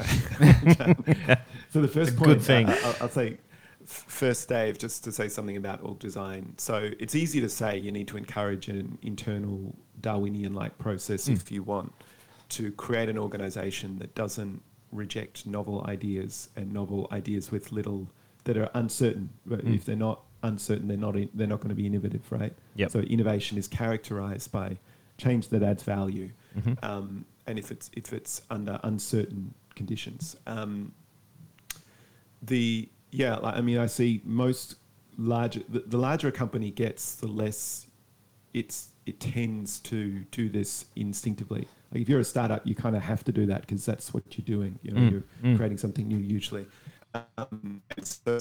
[1.70, 2.68] so the first point, good thing.
[2.68, 3.38] uh, I'll, I'll say,
[3.84, 6.54] first, Dave, just to say something about org design.
[6.58, 11.32] So it's easy to say you need to encourage an internal Darwinian-like process Hmm.
[11.32, 11.92] if you want
[12.50, 14.62] to create an organisation that doesn't
[14.92, 18.08] reject novel ideas and novel ideas with little
[18.48, 19.28] that are uncertain.
[19.46, 19.74] But Mm.
[19.76, 22.54] if they're not uncertain, they're not in, they're not going to be innovative, right?
[22.76, 22.90] Yep.
[22.90, 24.78] So innovation is characterized by
[25.18, 26.82] change that adds value, Mhm.
[26.82, 30.36] um, and if it's if it's under uncertain conditions.
[30.46, 30.92] Um,
[32.42, 34.76] the yeah, like, I mean, I see most
[35.16, 37.86] larger the, the larger a company gets, the less
[38.54, 41.66] it's it tends to do this instinctively.
[41.92, 44.22] Like if you're a startup, you kind of have to do that because that's what
[44.36, 44.78] you're doing.
[44.82, 45.56] You know, Mm, you're mm.
[45.56, 46.66] creating something new usually.
[47.14, 48.40] Um, it's a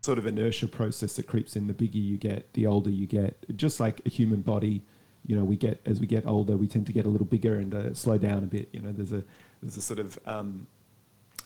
[0.00, 1.66] sort of inertia process that creeps in.
[1.66, 3.36] The bigger you get, the older you get.
[3.56, 4.82] Just like a human body,
[5.26, 7.56] you know, we get as we get older, we tend to get a little bigger
[7.56, 8.68] and uh, slow down a bit.
[8.72, 9.24] You know, there's a
[9.62, 10.66] there's a sort of um,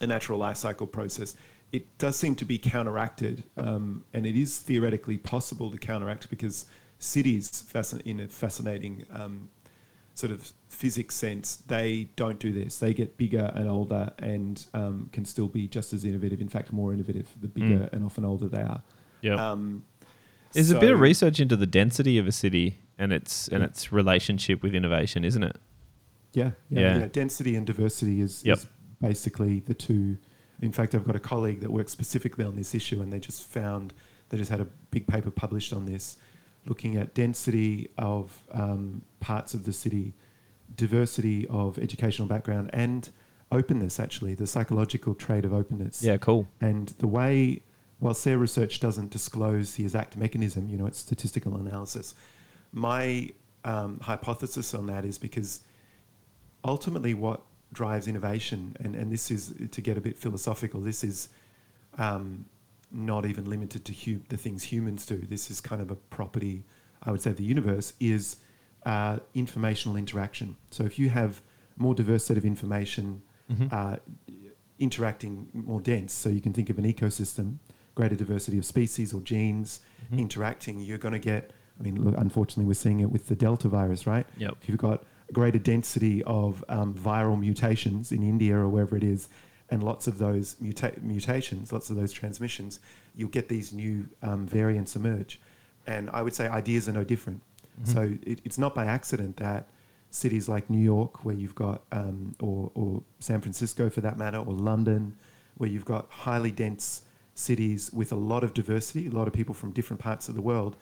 [0.00, 1.36] a natural life cycle process.
[1.72, 6.66] It does seem to be counteracted, um, and it is theoretically possible to counteract because
[6.98, 9.48] cities, fascin- in a fascinating um,
[10.20, 12.78] sort of physics sense, they don't do this.
[12.78, 16.40] They get bigger and older and um, can still be just as innovative.
[16.40, 18.82] In fact, more innovative the bigger and often older they are.
[19.22, 19.34] Yeah.
[19.52, 19.84] Um,
[20.52, 23.92] There's a bit of research into the density of a city and its and its
[23.92, 25.56] relationship with innovation, isn't it?
[26.32, 26.98] Yeah, yeah, Yeah.
[26.98, 27.06] yeah.
[27.06, 28.58] Density and diversity is, Yep.
[28.58, 28.66] is
[29.00, 30.18] basically the two.
[30.62, 33.44] In fact, I've got a colleague that works specifically on this issue, and they just
[33.48, 33.92] found
[34.28, 36.16] they just had a big paper published on this,
[36.66, 40.14] looking at density of um, parts of the city,
[40.76, 43.10] diversity of educational background, and
[43.52, 43.98] openness.
[43.98, 46.02] Actually, the psychological trait of openness.
[46.02, 46.46] Yeah, cool.
[46.60, 47.62] And the way,
[47.98, 52.14] while their research doesn't disclose the exact mechanism, you know, it's statistical analysis.
[52.72, 53.30] My
[53.64, 55.60] um, hypothesis on that is because
[56.64, 57.42] ultimately what
[57.72, 61.28] drives innovation, and, and this is to get a bit philosophical, this is
[61.98, 62.44] um,
[62.92, 65.16] not even limited to hu- the things humans do.
[65.16, 66.64] This is kind of a property,
[67.02, 68.36] I would say, of the universe is
[68.86, 70.56] uh, informational interaction.
[70.70, 71.42] So if you have
[71.76, 73.22] more diverse set of information,
[73.72, 73.96] uh,
[74.78, 77.56] interacting more dense, so you can think of an ecosystem,
[77.94, 79.80] greater diversity of species or genes
[80.12, 81.52] interacting, you're going to get.
[81.78, 84.26] I mean, look, unfortunately, we're seeing it with the Delta virus, right?
[84.36, 84.56] Yep.
[84.62, 89.04] If you've got a greater density of um, viral mutations in India or wherever it
[89.04, 89.28] is,
[89.70, 92.80] and lots of those muta- mutations, lots of those transmissions,
[93.14, 95.40] you'll get these new um, variants emerge.
[95.86, 97.40] And I would say ideas are no different.
[97.84, 99.68] So it, it's not by accident that
[100.10, 104.38] cities like New York, where you've got, um, or, or San Francisco for that matter,
[104.38, 105.16] or London,
[105.56, 107.02] where you've got highly dense
[107.34, 110.42] cities with a lot of diversity, a lot of people from different parts of the
[110.42, 110.76] world.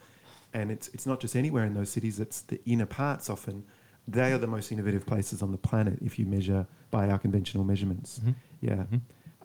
[0.53, 3.63] And it's, it's not just anywhere in those cities, it's the inner parts often.
[4.11, 7.63] They are the most innovative places on the planet if you measure by our conventional
[7.63, 8.21] measurements.
[8.61, 8.83] Yeah.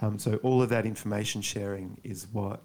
[0.00, 2.62] Um, so all of that information sharing is what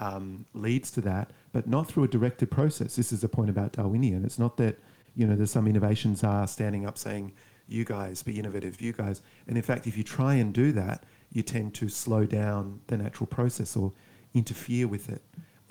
[0.00, 2.96] um, leads to that, but not through a directed process.
[2.96, 4.24] This is the point about Darwinian.
[4.24, 4.78] It's not that
[5.14, 7.32] you know there's some innovations are standing up saying,
[7.66, 11.04] "You guys be innovative, you guys." And in fact, if you try and do that,
[11.32, 13.92] you tend to slow down the natural process or
[14.34, 15.22] interfere with it.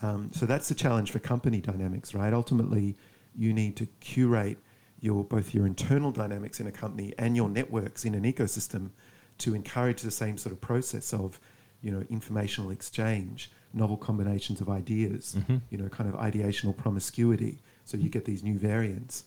[0.01, 2.33] Um, so that's the challenge for company dynamics, right?
[2.33, 2.97] Ultimately,
[3.35, 4.57] you need to curate
[4.99, 8.89] your both your internal dynamics in a company and your networks in an ecosystem
[9.37, 11.39] to encourage the same sort of process of
[11.81, 15.57] you know informational exchange novel combinations of ideas mm-hmm.
[15.69, 17.59] you know kind of ideational promiscuity.
[17.85, 19.23] So you get these new variants.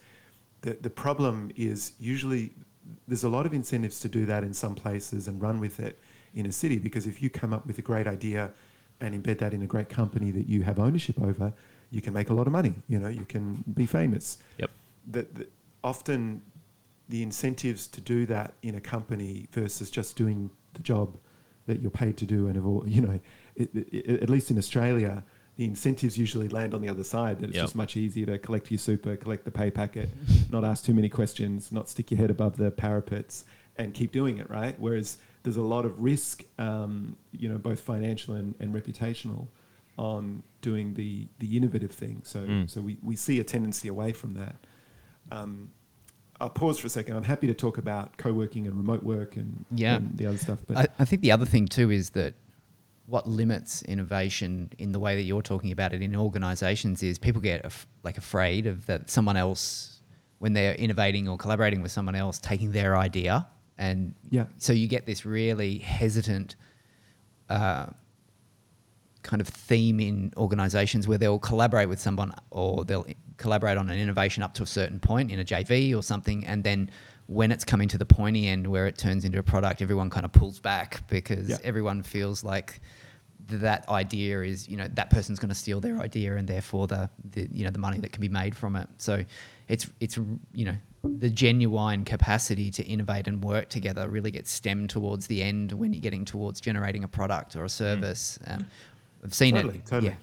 [0.61, 2.53] The, the problem is usually
[3.09, 5.99] there's a lot of incentives to do that in some places and run with it
[6.35, 8.51] in a city because if you come up with a great idea
[9.01, 11.53] and embed that in a great company that you have ownership over
[11.91, 14.39] you can make a lot of money you know you can be famous.
[14.59, 14.71] Yep.
[15.09, 15.53] that that
[15.85, 16.43] often
[17.09, 21.17] the incentives to do that in a company versus just doing the job
[21.67, 23.21] that you're paid to do, and of all, you know,
[23.57, 25.23] it, it, at least in Australia,
[25.57, 27.39] the incentives usually land on the other side.
[27.41, 27.65] That it's Yep.
[27.65, 30.09] just much easier to collect your super, collect the pay packet,
[30.51, 33.45] not ask too many questions, not stick your head above the parapets,
[33.77, 34.75] and keep doing it right.
[34.79, 39.49] Whereas there's a lot of risk, um, you know, both financial and, and reputational,
[39.99, 42.23] on doing the the innovative thing.
[42.25, 42.71] So Mm.
[42.71, 44.55] so we, we see a tendency away from that.
[45.31, 45.71] Um,
[46.41, 47.17] I'll pause for a second.
[47.17, 49.97] I'm happy to talk about co-working and remote work and, Yeah.
[49.97, 50.59] and the other stuff.
[50.67, 52.35] But I, I think the other thing too is that
[53.07, 57.41] what limits innovation in the way that you're talking about it in organizations is people
[57.43, 60.01] get af- like afraid of that someone else
[60.39, 64.45] when they're innovating or collaborating with someone else taking their idea and Yeah.
[64.59, 66.55] so you get this really hesitant
[67.49, 67.87] uh,
[69.23, 73.07] kind of theme in organizations where they'll collaborate with someone or they'll
[73.37, 76.45] collaborate on an innovation up to a certain point in a JV or something.
[76.47, 76.91] And then
[77.27, 80.25] when it's coming to the pointy end where it turns into a product, everyone kind
[80.25, 81.59] of pulls back because Yeah.
[81.63, 82.81] everyone feels like
[83.49, 87.11] that idea is, you know, that person's going to steal their idea and therefore the,
[87.31, 88.89] the, you know, the money that can be made from it.
[88.99, 89.25] So
[89.69, 90.19] it's, it's,
[90.53, 95.43] you know, the genuine capacity to innovate and work together really gets stemmed towards the
[95.43, 98.39] end when you're getting towards generating a product or a service.
[98.47, 98.67] Um,
[99.25, 99.87] I've seen totally, it.
[99.87, 100.11] totally.
[100.13, 100.17] Yeah.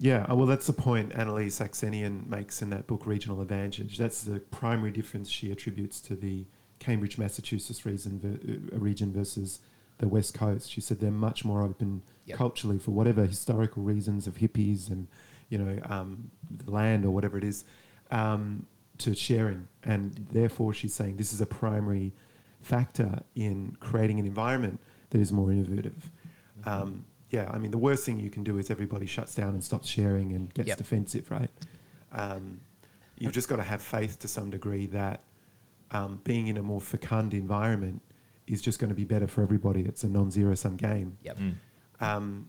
[0.00, 3.96] Yeah, uh, well, that's the point AnnaLee Saxenian makes in that book, Regional Advantage.
[3.96, 6.44] That's the primary difference she attributes to the
[6.80, 9.60] Cambridge, Massachusetts region, uh, region versus
[9.98, 10.70] the West Coast.
[10.70, 12.38] She said they're much more open Yep.
[12.38, 15.06] culturally for whatever historical reasons of hippies and,
[15.48, 17.64] you know, um, the land or whatever it is,
[18.10, 18.66] um,
[18.98, 19.68] to sharing.
[19.84, 22.12] And therefore, she's saying this is a primary
[22.62, 26.10] factor in creating an environment that is more innovative.
[26.64, 29.62] Um, yeah, I mean, the worst thing you can do is everybody shuts down and
[29.64, 30.78] stops sharing and gets Yep.
[30.78, 31.50] defensive, right?
[32.12, 32.60] Um,
[33.18, 35.20] you've just got to have faith to some degree that
[35.90, 38.00] um, being in a more fecund environment
[38.46, 39.82] is just going to be better for everybody.
[39.82, 41.16] It's a non-zero sum game.
[41.22, 41.38] Yep.
[41.38, 41.54] Mm.
[42.00, 42.48] Um,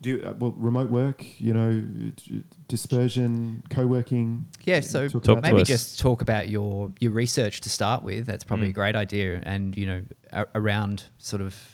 [0.00, 4.46] do you, uh, well remote work, you know, d- dispersion, co-working.
[4.64, 5.68] Yeah, so Talk Talk maybe us.
[5.68, 8.26] just talk about your your research to start with.
[8.26, 8.74] That's probably a Mm.
[8.74, 11.73] great idea, and you know, a- around sort of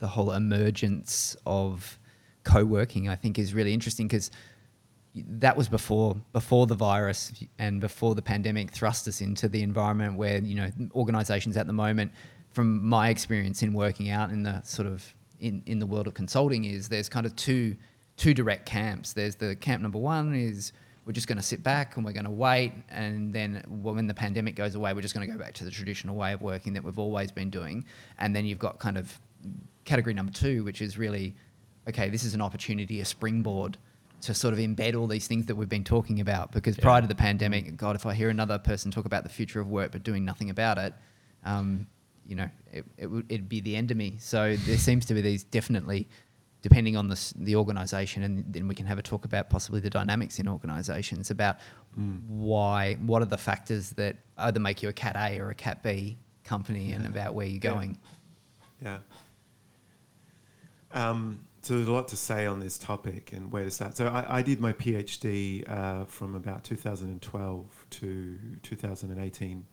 [0.00, 1.98] the whole emergence of
[2.44, 4.30] co-working, I think is really interesting because
[5.14, 10.16] that was before before the virus and before the pandemic thrust us into the environment
[10.16, 12.12] where you know organizations at the moment
[12.50, 16.14] from my experience in working out in the sort of in, in the world of
[16.14, 17.76] consulting is there's kind of two
[18.16, 19.14] two direct camps.
[19.14, 20.72] There's the camp number one is
[21.06, 24.14] we're just going to sit back and we're going to wait and then when the
[24.14, 26.74] pandemic goes away we're just going to go back to the traditional way of working
[26.74, 27.84] that we've always been doing.
[28.18, 29.18] And then you've got kind of
[29.84, 31.34] category number two which is really
[31.88, 33.76] okay this is an opportunity a springboard
[34.20, 36.52] to sort of embed all these things that we've been talking about.
[36.52, 36.82] Because Yeah.
[36.82, 39.68] prior to the pandemic, God, if I hear another person talk about the future of
[39.68, 40.92] work but doing nothing about it,
[41.42, 41.86] um,
[42.26, 44.16] you know, it, it would it'd be the end of me.
[44.18, 46.06] So there seems to be these definitely,
[46.60, 49.80] depending on the s- the organisation, and then we can have a talk about possibly
[49.80, 51.56] the dynamics in organisations about
[52.28, 55.82] why what are the factors that either make you a Cat A or a Cat
[55.82, 57.70] B company, and about where you're Yeah.
[57.72, 57.98] going.
[58.82, 58.98] Yeah.
[60.92, 63.96] Um, so there's a lot to say on this topic and where to start.
[63.96, 69.66] So I, I did my PhD uh, from about 2012 to 2018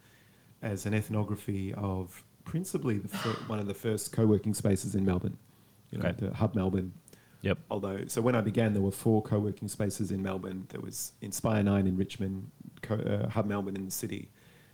[0.62, 5.38] as an ethnography of principally the fir- one of the first co-working spaces in Melbourne,
[5.91, 6.27] you know, Okay.
[6.27, 6.91] the Hub Melbourne.
[7.41, 7.60] Yep.
[7.71, 10.65] Although, so when I began, there were four co-working spaces in Melbourne.
[10.69, 12.49] There was Inspire9 in Richmond,
[12.82, 14.27] co- uh, Hub Melbourne in the city,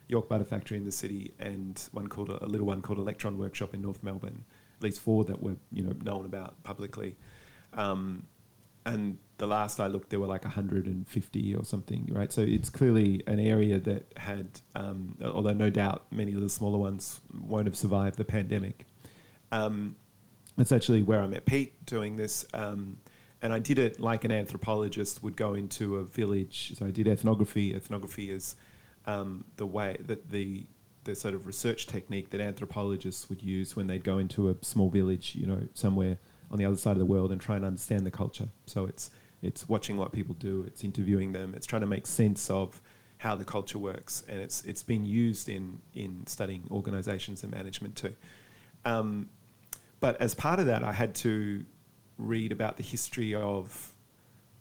[0.07, 3.37] York Butter Factory in the city, and one called a, a little one called Electron
[3.37, 4.43] Workshop in North Melbourne.
[4.83, 7.15] Least four that were you know known about publicly.
[7.73, 8.27] Um,
[8.85, 12.31] and the last I looked, there were like 150 or something, right?
[12.31, 16.77] So it's clearly an area that had, um, although no doubt many of the smaller
[16.77, 18.85] ones won't have survived the pandemic.
[19.51, 19.95] Um,
[20.57, 22.45] that's actually where I met Pete doing this.
[22.53, 22.97] Um,
[23.41, 26.73] and I did it like an anthropologist would go into a village.
[26.77, 27.73] So I did ethnography.
[27.73, 28.55] Ethnography is
[29.05, 30.65] um, the way that the
[31.03, 34.89] the sort of research technique that anthropologists would use when they'd go into a small
[34.89, 36.17] village, you know, somewhere
[36.51, 38.47] on the other side of the world and try and understand the culture.
[38.65, 42.49] So it's it's watching what people do, it's interviewing them, it's trying to make sense
[42.49, 42.81] of
[43.17, 47.95] how the culture works, and it's it's been used in in studying organisations and management
[47.95, 48.15] too.
[48.85, 49.29] Um,
[49.99, 51.65] but as part of that, I had to
[52.17, 53.91] read about the history of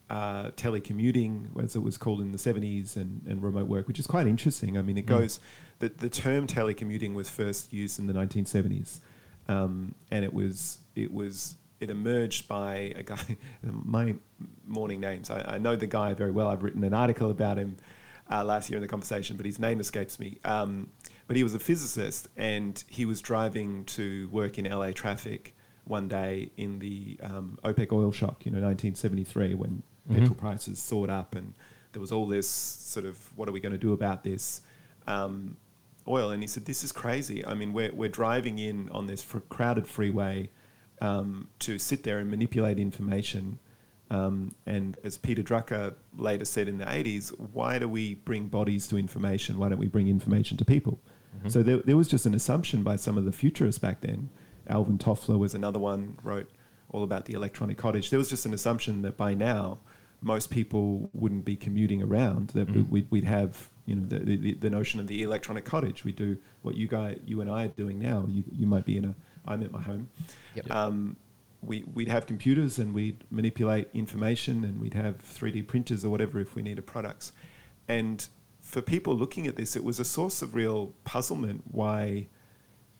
[0.09, 4.07] uh, telecommuting, as it was called in the 70s, and, and remote work, which is
[4.07, 4.77] quite interesting.
[4.77, 5.09] I mean, it Mm.
[5.09, 5.39] goes,
[5.83, 8.99] the, the term telecommuting was first used in the 1970s,
[9.47, 14.15] um, and it was, it was, it emerged by a guy, my
[14.65, 17.77] morning names, I, I know the guy very well, I've written an article about him.
[18.31, 20.37] uh, last year in the conversation, but his name escapes me.
[20.45, 20.89] Um,
[21.27, 25.53] but he was a physicist, and he was driving to work in LA traffic
[25.85, 30.15] one day in the um, OPEC oil shock, you know, 1973, when Mhm.
[30.19, 31.53] petrol prices soared up, and
[31.91, 34.61] there was all this sort of, what are we going to do about this
[35.07, 35.57] um,
[36.07, 36.31] oil?
[36.31, 37.45] And he said, this is crazy.
[37.45, 40.49] I mean, we're, we're driving in on this fr- crowded freeway
[41.01, 43.59] um, to sit there and manipulate information.
[44.11, 48.87] Um, and as Peter Drucker later said in the 80s, why do we bring bodies
[48.87, 49.57] to information?
[49.57, 50.99] Why don't we bring information to people?
[51.47, 54.29] So there, there was just an assumption by some of the futurists back then.
[54.69, 56.49] Alvin Toffler was another one, wrote
[56.91, 58.11] all about the electronic cottage.
[58.11, 59.79] There was just an assumption that by now,
[60.21, 62.49] most people wouldn't be commuting around.
[62.49, 62.87] That Mhm.
[62.89, 66.03] we'd, we'd have, you know, the, the, the notion of the electronic cottage.
[66.03, 68.25] We do what you guys, you and I are doing now.
[68.29, 69.15] You, you might be in a,
[69.45, 70.09] I'm at my home.
[70.55, 70.71] Yep.
[70.71, 71.17] Um,
[71.61, 76.39] we, we'd have computers and we'd manipulate information and we'd have 3D printers or whatever
[76.39, 77.31] if we needed products.
[77.87, 78.25] And
[78.61, 82.27] for people looking at this, it was a source of real puzzlement why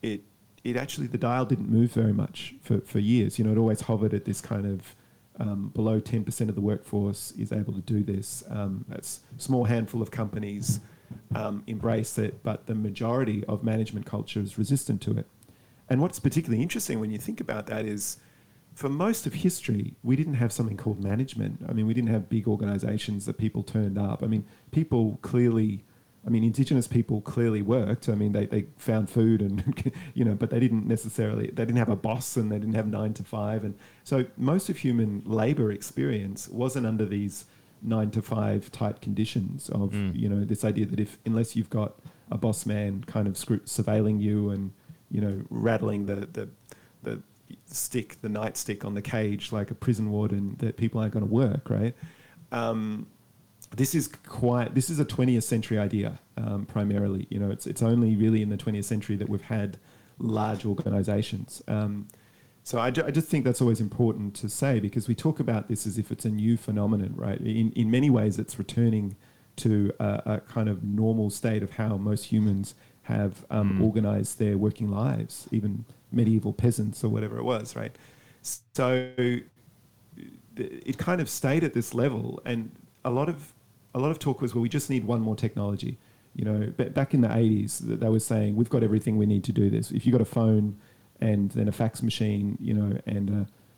[0.02, 0.22] it
[0.64, 3.38] it actually the dial didn't move very much for, for years.
[3.38, 4.96] You know, it always hovered at this kind of
[5.40, 8.44] um, below 10% of the workforce is able to do this.
[8.50, 10.80] Um, that's a small handful of companies
[11.36, 15.28] um, embrace it, but the majority of management culture is resistant to it.
[15.90, 18.18] And what's particularly interesting when you think about that is
[18.74, 21.60] for most of history, we didn't have something called management.
[21.68, 24.24] I mean, we didn't have big organizations that people turned up.
[24.24, 25.84] I mean, people clearly,
[26.26, 28.08] I mean, indigenous people clearly worked.
[28.08, 31.76] I mean, they, they found food and, you know, but they didn't necessarily, they didn't
[31.78, 33.64] have a boss and they didn't have nine to five.
[33.66, 37.46] And so most of human labor experience wasn't under these
[37.82, 40.18] nine to five type conditions of, Mm.
[40.18, 41.96] you know, this idea that if, unless you've got
[42.32, 44.72] a boss man kind of surveilling you and,
[45.12, 46.48] you know, rattling the, the,
[47.04, 47.22] the
[47.66, 51.32] stick, the nightstick on the cage like a prison warden, that people aren't going to
[51.32, 51.94] work, right?
[52.54, 53.08] Um,
[53.76, 54.76] this is quite.
[54.76, 57.28] This is a 20th century idea um, primarily.
[57.30, 59.78] You know, it's it's only really in the 20th century that we've had
[60.20, 61.62] large organisations.
[61.68, 62.08] Um,
[62.66, 65.68] so I, ju- I just think that's always important to say because we talk about
[65.68, 67.40] this as if it's a new phenomenon, right?
[67.42, 69.16] In in many ways, it's returning
[69.58, 73.84] to a, a kind of normal state of how most humans have um, Mm.
[73.84, 77.96] organised their working lives, even medieval peasants or whatever it was, right?
[78.74, 79.12] So
[80.56, 82.72] it kind of stayed at this level, and
[83.04, 83.53] a lot of
[83.94, 85.98] a lot of talk was, well, we just need one more technology.
[86.36, 89.44] You know, ba- back in the '80s, they were saying we've got everything we need
[89.46, 89.92] to do this.
[89.92, 90.78] If you have got a phone
[91.22, 93.30] and then a fax machine, you know, and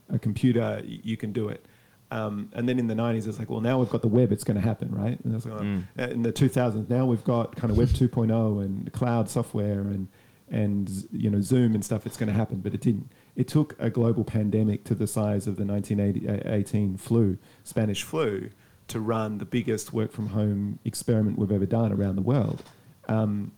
[0.10, 1.66] a, a computer, you can do it.
[2.12, 4.44] Um, and then in the 90s, it's like, well, now we've got the web, it's
[4.44, 5.20] going to happen, right?
[5.26, 5.84] And like, Mm.
[6.00, 10.08] uh, in the 2000s, now we've got kind of Web 2.0 and cloud software and
[10.52, 12.06] and you know Zoom and stuff.
[12.06, 13.12] It's going to happen, but it didn't.
[13.36, 18.50] It took a global pandemic to the size of the 1918 flu, Spanish flu,
[18.88, 22.64] to run the biggest work from home experiment we've ever done around the world.
[23.08, 23.52] Um,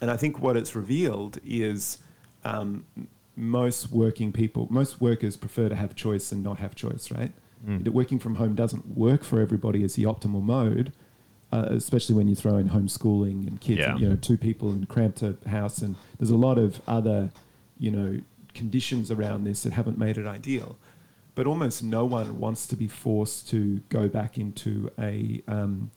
[0.00, 1.98] and I think what it's revealed is
[2.44, 2.84] um,
[3.36, 7.32] most working people, most workers prefer to have choice and not have choice, right?
[7.66, 7.84] Mm.
[7.84, 10.92] That working from home doesn't work for everybody as the optimal mode,
[11.52, 13.92] uh, especially when you throw in homeschooling and kids, Yeah.
[13.92, 17.30] and, you know, two people in cramped a house, and there's a lot of other,
[17.78, 18.20] you know,
[18.54, 20.76] conditions around this that haven't made it ideal.
[21.34, 25.90] But almost no one wants to be forced to go back into a, um,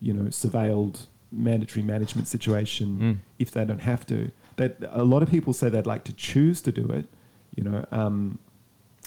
[0.00, 3.18] you know, surveilled mandatory management situation Mm.
[3.38, 4.30] if they don't have to.
[4.56, 7.06] That a lot of people say they'd like to choose to do it.
[7.56, 8.38] You know, um,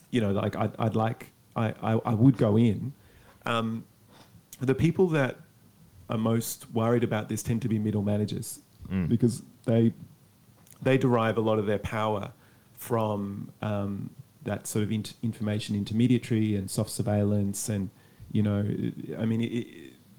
[0.10, 2.94] you know, like I'd, I'd like, I, I, I would go in.
[3.46, 3.86] Um,
[4.60, 5.36] the people that
[6.10, 8.60] are most worried about this tend to be middle managers
[8.92, 9.08] Mm.
[9.10, 9.94] because they
[10.82, 12.32] they derive a lot of their power
[12.76, 14.10] from um,
[14.46, 17.90] that sort of int- information intermediary and soft surveillance and
[18.32, 18.60] you know
[19.20, 19.46] I mean it,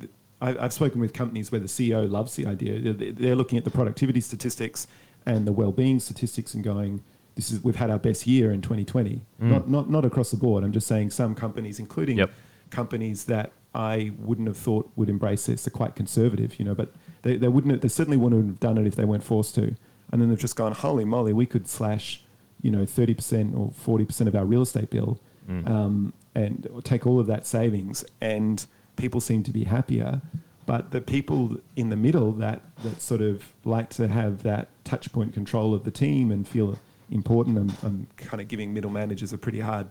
[0.03, 0.11] it,
[0.41, 3.65] I, I've spoken with companies where the CEO loves the idea They're- they're looking at
[3.65, 4.87] the productivity statistics
[5.25, 7.03] and the well-being statistics and going
[7.37, 9.49] this is we've had our best year in 2020 Mm.
[9.51, 12.31] not not not across the board I'm just saying some companies including Yep.
[12.71, 15.65] companies that I wouldn't have thought would embrace this.
[15.65, 17.73] They're quite conservative, you know, but they, they wouldn't.
[17.73, 19.75] Have, they certainly wouldn't have done it if they weren't forced to.
[20.11, 22.23] And then they've just gone, holy moly, we could slash,
[22.67, 25.13] you know, thirty percent or forty percent of our real estate bill,
[25.49, 25.71] Mm.
[25.71, 30.21] um, and take all of that savings, and people seem to be happier.
[30.67, 31.41] But the people
[31.77, 35.85] in the middle that that sort of like to have that touch point control of
[35.85, 36.79] the team and feel
[37.13, 37.57] important.
[37.59, 39.87] I'm, I'm kind of giving middle managers a pretty hard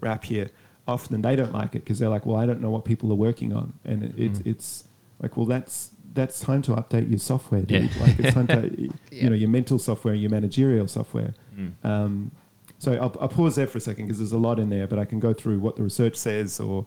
[0.00, 0.50] rap here.
[0.88, 3.20] Often they don't like it because they're like, well, I don't know what people are
[3.28, 4.46] working on, and it, it's Mm.
[4.52, 4.84] it's
[5.22, 7.90] like, well, that's that's time to update your software, dude.
[7.94, 8.02] Yeah.
[8.02, 9.28] Like it's time to you Yeah.
[9.28, 11.32] know your mental software, your managerial software.
[11.58, 11.72] Mm.
[11.84, 12.30] Um,
[12.78, 14.98] so I'll, I'll pause there for a second because there's a lot in there, but
[14.98, 16.86] I can go through what the research says or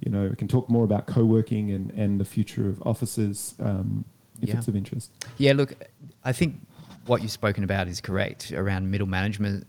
[0.00, 4.04] You know, we can talk more about co-working and, and the future of offices um,
[4.40, 4.56] if Yeah.
[4.58, 5.10] it's of interest.
[5.38, 5.74] Yeah, look,
[6.24, 6.60] I think
[7.06, 9.66] what you've spoken about is correct around middle management,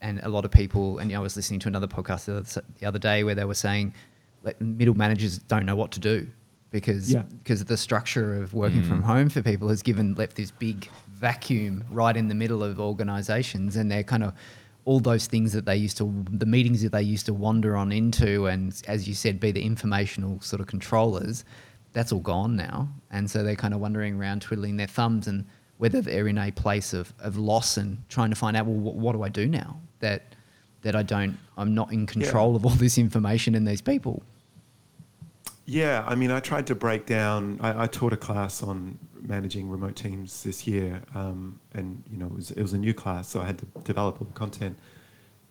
[0.00, 0.98] and a lot of people.
[0.98, 3.34] And you know, I was listening to another podcast the other, the other day where
[3.34, 3.94] they were saying
[4.42, 6.26] like, middle managers don't know what to do
[6.70, 8.88] because because of the structure of working Mm.
[8.88, 10.88] from home for people has given left this big
[11.28, 14.32] vacuum right in the middle of organizations, and they're kind of
[14.84, 17.90] all those things that they used to the meetings that they used to wander on
[17.90, 21.42] into and as you said be the informational sort of controllers
[21.94, 22.88] that's all gone now.
[23.10, 25.46] And so they're kind of wandering around twiddling their thumbs and
[25.78, 28.94] whether they're in a place of, of loss and trying to find out well what,
[28.94, 30.34] what do i do now that
[30.82, 34.22] that i don't i'm not in control of all this information and these people
[35.66, 37.58] Yeah, I mean, I tried to break down.
[37.62, 42.26] I, I taught a class on managing remote teams this year, um, and you know,
[42.26, 44.78] it was, it was a new class, so I had to develop all the content.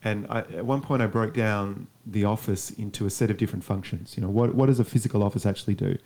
[0.03, 3.63] And I, at one point, I broke down the office into a set of different
[3.63, 4.15] functions.
[4.15, 5.97] You know, what what does a physical office actually do?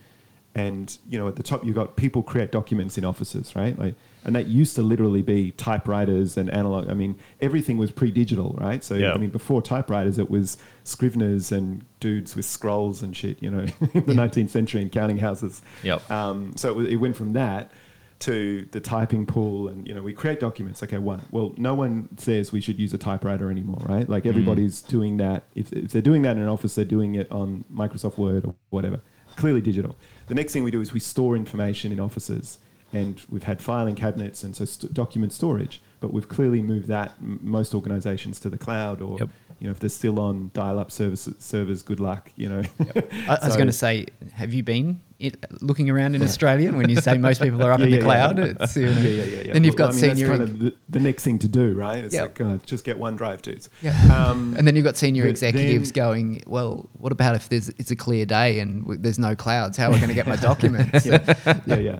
[0.57, 3.77] And you know, at the top, you have got people create documents in offices, right?
[3.77, 3.93] Like,
[4.25, 6.89] and that used to literally be typewriters and analog.
[6.89, 8.83] I mean, everything was pre-digital, right?
[8.83, 9.13] So Yeah.
[9.13, 13.41] I mean, before typewriters, it was scriveners and dudes with scrolls and shit.
[13.41, 13.59] You know,
[13.93, 15.61] in the 19th century in counting houses.
[15.83, 16.09] Yep.
[16.09, 17.69] Um, so it, it went from that
[18.21, 20.81] to the typing pool, and you know, we create documents.
[20.81, 21.21] Okay, one.
[21.29, 24.09] Well, no one says we should use a typewriter anymore, right?
[24.09, 25.43] Like everybody's doing that.
[25.53, 28.55] If, if they're doing that in an office, they're doing it on Microsoft Word or
[28.71, 29.01] whatever.
[29.35, 29.95] Clearly digital.
[30.27, 32.59] The next thing we do is we store information in offices,
[32.93, 35.81] and we've had filing cabinets and so st- document storage.
[35.99, 39.29] But we've clearly moved that m- most organisations to the cloud, or Yep.
[39.59, 42.31] you know, if they're still on dial-up service, servers, good luck.
[42.35, 42.63] You know.
[43.27, 46.89] I, I was going to say, have you been i looking around in Australia when
[46.89, 48.37] you say most people are up Yeah, in the yeah, cloud?
[48.37, 48.53] yeah.
[48.59, 49.53] It's, you know, yeah, yeah, yeah.
[49.53, 51.47] Then you've Well, got I mean, senior, That's kind of the, the next thing to
[51.47, 52.03] do, right?
[52.03, 52.23] It's Yeah.
[52.23, 53.69] like uh, just get OneDrive, dudes.
[53.81, 53.95] Yeah.
[54.15, 57.89] Um, and then you've got senior executives then- going, well, what about if there's it's
[57.91, 59.75] a clear day and w- there's no clouds?
[59.77, 61.05] How am I going to get my documents?
[61.05, 61.99] yeah, yeah.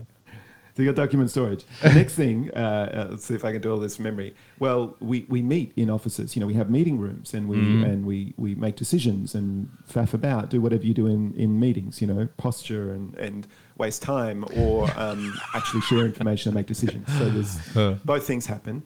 [0.78, 1.64] So you got document storage.
[1.82, 4.32] The next thing, uh, uh, let's see if I can do all this from memory.
[4.60, 6.36] Well, we, we meet in offices.
[6.36, 7.84] You know, we have meeting rooms and we Mm.
[7.84, 12.00] and we, we make decisions and faff about, do whatever you do in, in meetings.
[12.00, 17.08] You know, posture and, and waste time or um, actually share information and make decisions.
[17.18, 18.84] So there's both things happen.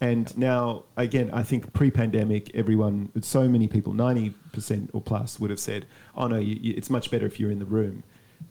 [0.00, 5.50] And now, again, I think pre-pandemic, everyone, so many people, ninety percent or plus, would
[5.50, 5.84] have said,
[6.16, 8.02] "Oh no, you, you, it's much better if you're in the room."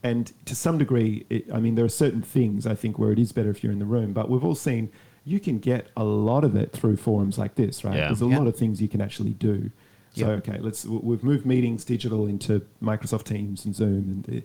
[0.04, 3.18] And to some degree, it, I mean, there are certain things I think where it
[3.18, 4.12] is better if you're in the room.
[4.12, 4.90] But we've all seen
[5.24, 7.96] you can get a lot of it through forums like this, right?
[7.96, 8.06] Yeah.
[8.08, 8.38] There's a Yeah.
[8.38, 9.70] lot of things you can actually do.
[10.14, 10.32] So Yeah.
[10.34, 14.42] okay, let's we've moved meetings digital into Microsoft Teams and Zoom and the.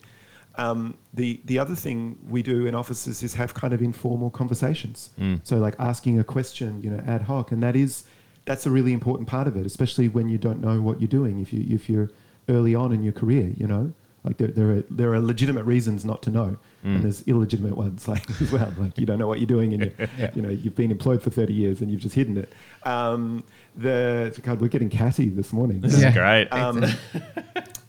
[0.55, 5.11] Um, the the other thing we do in offices is have kind of informal conversations.
[5.19, 5.39] Mm.
[5.43, 8.03] So like asking a question, you know, ad hoc, and that is
[8.45, 11.39] that's a really important part of it, especially when you don't know what you're doing.
[11.39, 12.09] If you if you're
[12.49, 13.93] early on in your career, you know,
[14.23, 16.95] like there there are there are legitimate reasons not to know, Mm.
[16.95, 18.73] and there's illegitimate ones like as well.
[18.77, 21.29] Like you don't know what you're doing, and you, you know you've been employed for
[21.29, 22.53] 30 years and you've just hidden it.
[22.83, 23.43] Um,
[23.75, 25.81] the God, we're getting catty this morning.
[25.81, 26.09] This Yeah.
[26.09, 26.47] is great.
[26.53, 26.85] Um,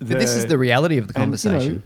[0.02, 1.82] But this is the reality of the and, you know, conversation.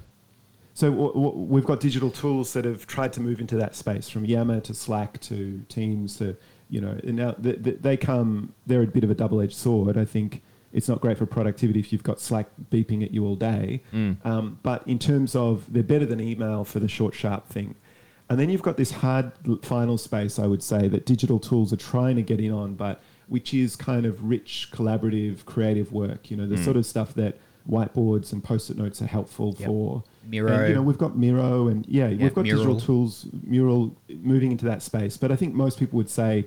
[0.75, 4.09] so w- w- we've got digital tools that have tried to move into that space,
[4.09, 6.37] from Yammer to Slack to Teams to
[6.71, 6.97] you know.
[7.03, 8.55] And now th- th- they come.
[8.67, 9.99] They're a bit of a double-edged sword.
[9.99, 10.43] I think
[10.75, 13.81] it's not great for productivity if you've got Slack beeping at you all day.
[13.95, 14.17] Mm.
[14.27, 17.77] Um, but in terms of they're better than email for the short, sharp thing.
[18.29, 21.77] And then you've got this hard final space, I would say, that digital tools are
[21.79, 26.31] trying to get in on, but which is kind of rich, collaborative, creative work.
[26.31, 26.65] You know, the Mm.
[26.65, 27.39] sort of stuff that
[27.71, 29.67] whiteboards and post-it notes are helpful Yep.
[29.69, 30.03] for.
[30.29, 30.53] Miro.
[30.53, 34.51] And, you know, we've got Miro and yeah, Yeah, we've got digital tools, Mural moving
[34.53, 35.17] into that space.
[35.17, 36.47] But I think most people would say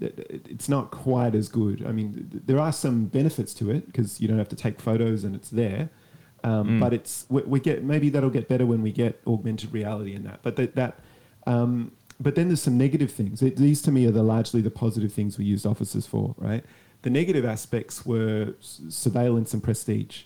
[0.00, 1.84] it's not quite as good.
[1.86, 5.24] I mean, there are some benefits to it because you don't have to take photos
[5.24, 5.88] and it's there.
[6.44, 6.80] Um, Mm.
[6.80, 10.22] But it's we, we get maybe that'll get better when we get augmented reality in
[10.24, 10.40] that.
[10.42, 10.98] But that, that
[11.46, 13.42] um, but then there's some negative things.
[13.42, 16.64] It, these to me are the largely the positive things we used offices for, right?
[17.02, 20.22] The negative aspects were s- surveillance and prestige.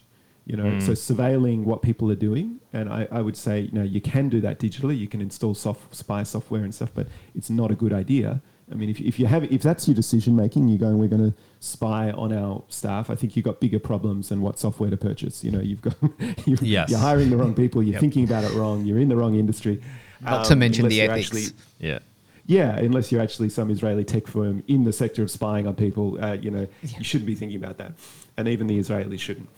[0.46, 0.82] You know, Mm.
[0.82, 4.28] so surveilling what people are doing, and I, I would say, you know, you can
[4.28, 4.98] do that digitally.
[4.98, 7.06] You can install soft spy software and stuff, but
[7.36, 8.40] it's not a good idea.
[8.70, 11.32] I mean, if, if you have, if that's your decision making, you're going, we're going
[11.32, 13.10] to spy on our staff.
[13.10, 15.42] I think you've got bigger problems than what software to purchase.
[15.42, 15.94] You know, you've got,
[16.46, 16.88] you're, Yes.
[16.90, 17.82] you're hiring the wrong people.
[17.82, 18.00] You're Yep.
[18.00, 18.84] thinking about it wrong.
[18.86, 19.82] You're in the wrong industry.
[20.20, 21.26] Not to Um, mention unless the ethics.
[21.26, 21.98] actually- yeah.
[22.46, 26.22] yeah, unless you're actually some Israeli tech firm in the sector of spying on people,
[26.22, 26.98] uh, you know, Yeah.
[26.98, 27.92] you shouldn't be thinking about that,
[28.36, 29.48] and even the Israelis shouldn't.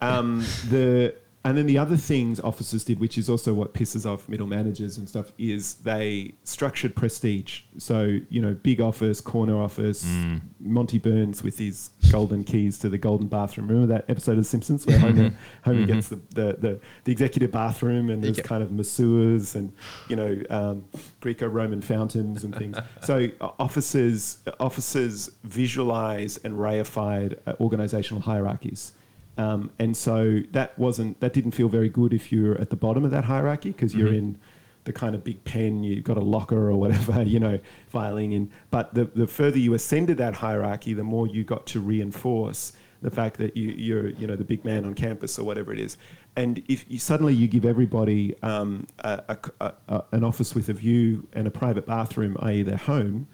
[0.00, 1.14] Um, the
[1.44, 4.96] and then the other things officers did, which is also what pisses off middle managers
[4.98, 7.62] and stuff, is they structured prestige.
[7.78, 10.40] So, you know, big office, corner office, Mm.
[10.60, 13.66] Monty Burns with his golden keys to the golden bathroom.
[13.68, 15.32] Remember that episode of Simpsons where Homer,
[15.64, 18.44] Homer gets the, the, the, the executive bathroom and there's Yeah.
[18.44, 19.72] kind of masseurs and,
[20.08, 20.84] you know, um,
[21.20, 22.76] Greco-Roman fountains and things.
[23.02, 28.92] so uh, officers, officers visualize and reified uh, organizational hierarchies.
[29.38, 33.04] Um, and so that wasn't that didn't feel very good if you're at the bottom
[33.04, 34.38] of that hierarchy because you're in
[34.84, 37.58] the kind of big pen, you've got a locker or whatever, you know,
[37.88, 38.50] filing in.
[38.70, 43.10] But the, the further you ascended that hierarchy, the more you got to reinforce the
[43.10, 45.96] fact that you, you're, you know, the big man on campus or whatever it is.
[46.36, 50.72] And if you, suddenly you give everybody um, a, a, a, an office with a
[50.72, 53.26] view and a private bathroom, i.e., their home,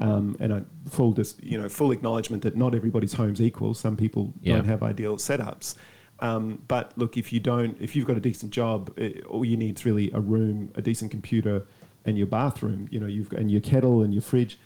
[0.00, 3.74] um, and a full, dis, you know, full acknowledgement that not everybody's home's equal.
[3.74, 4.56] Some people Yeah.
[4.56, 5.74] don't have ideal setups.
[6.20, 9.56] Um, but look, if you don't, if you've got a decent job, eh, all you
[9.56, 11.66] need is really a room, a decent computer,
[12.04, 12.88] and your bathroom.
[12.90, 14.58] You know, you've got, and your kettle and your fridge.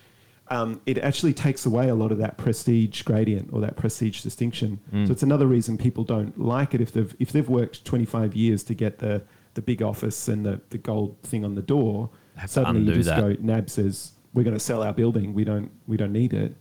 [0.48, 4.80] Um, it actually takes away a lot of that prestige gradient or that prestige distinction.
[5.06, 8.64] So it's another reason people don't like it if they've if they've worked 25 years
[8.64, 9.22] to get the
[9.54, 12.10] the big office and the, the gold thing on the door.
[12.46, 13.20] Suddenly you just that.
[13.20, 13.36] go.
[13.40, 15.34] NAB says we're going to sell our building.
[15.34, 16.54] We don't we don't need it.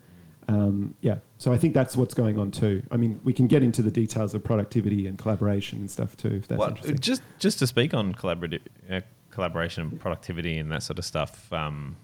[0.48, 2.82] Um, yeah, so I think that's what's going on too.
[2.90, 6.30] I mean, we can get into the details of productivity and collaboration and stuff too,
[6.36, 6.98] if that's What- interesting.
[7.00, 11.52] just just to speak on collaborative uh, collaboration and productivity and that sort of stuff.
[11.54, 11.98] Um,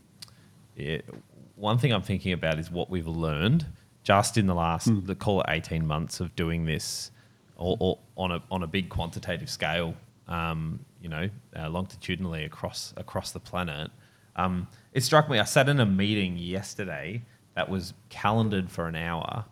[0.75, 0.99] yeah,
[1.55, 3.65] one thing I'm thinking about is what we've learned
[4.03, 5.05] just in the last, Hmm.
[5.05, 7.09] the call it 18 months of doing this,
[7.57, 9.95] all, all on a on a big quantitative scale.
[10.27, 13.89] Um, you know, uh, longitudinally across across the planet.
[14.35, 15.39] Um, it struck me.
[15.39, 17.23] I sat in a meeting yesterday
[17.55, 19.45] that was calendared for an hour,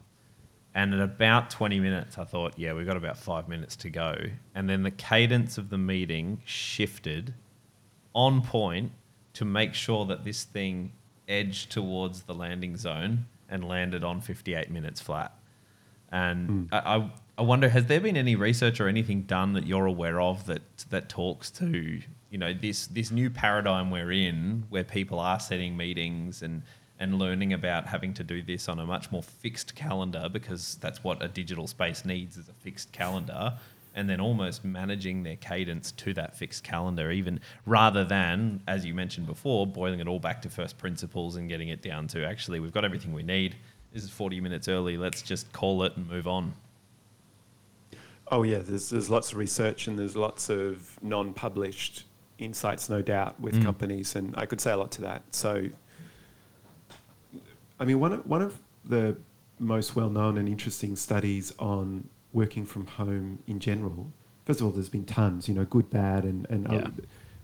[0.75, 4.15] and at about 20 minutes, I thought, yeah, we've got about five minutes to go.
[4.55, 7.33] And then the cadence of the meeting shifted
[8.15, 8.91] on point
[9.33, 10.91] to make sure that this thing
[11.27, 15.33] edged towards the landing zone and landed on 58 minutes flat.
[16.11, 19.85] And I, I, I wonder, has there been any research or anything done that you're
[19.85, 22.01] aware of that that talks to
[22.33, 26.63] you know this this new paradigm we're in, where people are setting meetings and
[26.99, 31.03] and learning about having to do this on a much more fixed calendar because that's
[31.03, 33.53] what a digital space needs is a fixed calendar
[33.95, 38.95] and then almost managing their cadence to that fixed calendar even rather than as you
[38.95, 42.59] mentioned before boiling it all back to first principles and getting it down to actually
[42.59, 43.55] we've got everything we need.
[43.91, 44.97] This is 40 minutes early.
[44.97, 46.55] Let's just call it and move on.
[48.31, 52.05] Oh yeah, there's there's lots of research and there's lots of non-published
[52.43, 53.63] insights, no doubt, with Mm.
[53.63, 55.23] companies, and I could say a lot to that.
[55.31, 55.67] So,
[57.79, 59.17] I mean, one of, one of the
[59.59, 64.11] most well-known and interesting studies on working from home in general.
[64.45, 66.87] First of all, there's been tons, you know, good, bad, and and Yeah.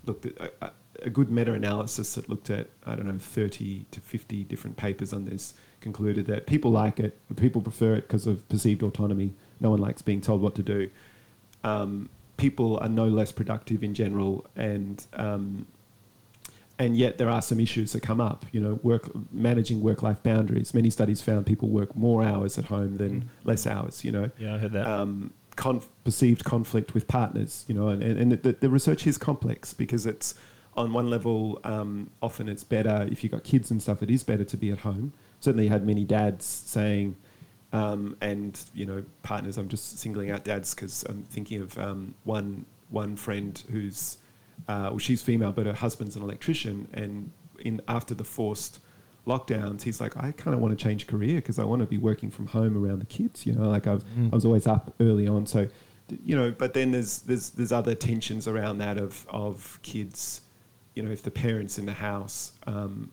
[0.06, 0.72] looked at a,
[1.06, 5.24] a- good meta-analysis that looked at I don't know 30 to 50 different papers on
[5.26, 9.34] this concluded that people like it, people prefer it because of perceived autonomy.
[9.62, 10.90] No one likes being told what to do.
[11.64, 12.10] Um,
[12.40, 15.68] people are no less productive in general, and um,
[16.80, 18.46] and yet there are some issues that come up.
[18.52, 20.74] You know, work managing work-life boundaries.
[20.74, 24.04] Many studies found people work more hours at home than less hours.
[24.04, 28.02] You know, yeah i heard that um, conf- perceived conflict with partners, you know, and,
[28.02, 30.34] and the, the research is complex because it's
[30.78, 34.24] on one level, um, often it's better if you've got kids and stuff, it is
[34.24, 35.12] better to be at home.
[35.42, 37.18] Certainly had many dads saying,
[37.72, 42.16] um, and, you know, partners, I'm just singling out dads because I'm thinking of um,
[42.24, 44.18] one, one friend who's,
[44.68, 46.88] uh, well, she's female, but her husband's an electrician.
[46.94, 48.80] And in after the forced
[49.28, 51.98] lockdowns, he's like, I kind of want to change career because I want to be
[51.98, 53.46] working from home around the kids.
[53.46, 55.68] You know, like I was, I was always up early on, so
[56.26, 56.52] you know.
[56.52, 60.42] But then there's there's there's other tensions around that of of kids.
[60.96, 62.54] You know, if the parents in the house.
[62.66, 63.12] Um,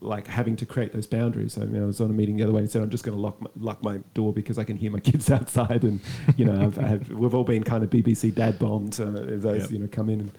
[0.00, 1.58] like having to create those boundaries.
[1.58, 3.16] I mean, I was on a meeting the other way and said, I'm just going
[3.16, 5.82] to lock my, lock my door because I can hear my kids outside.
[5.84, 6.00] And,
[6.36, 9.00] you know, I've, I've, we've all been kind of BBC dad bombed.
[9.00, 9.70] Uh, those, Yep.
[9.70, 10.32] you know, come in and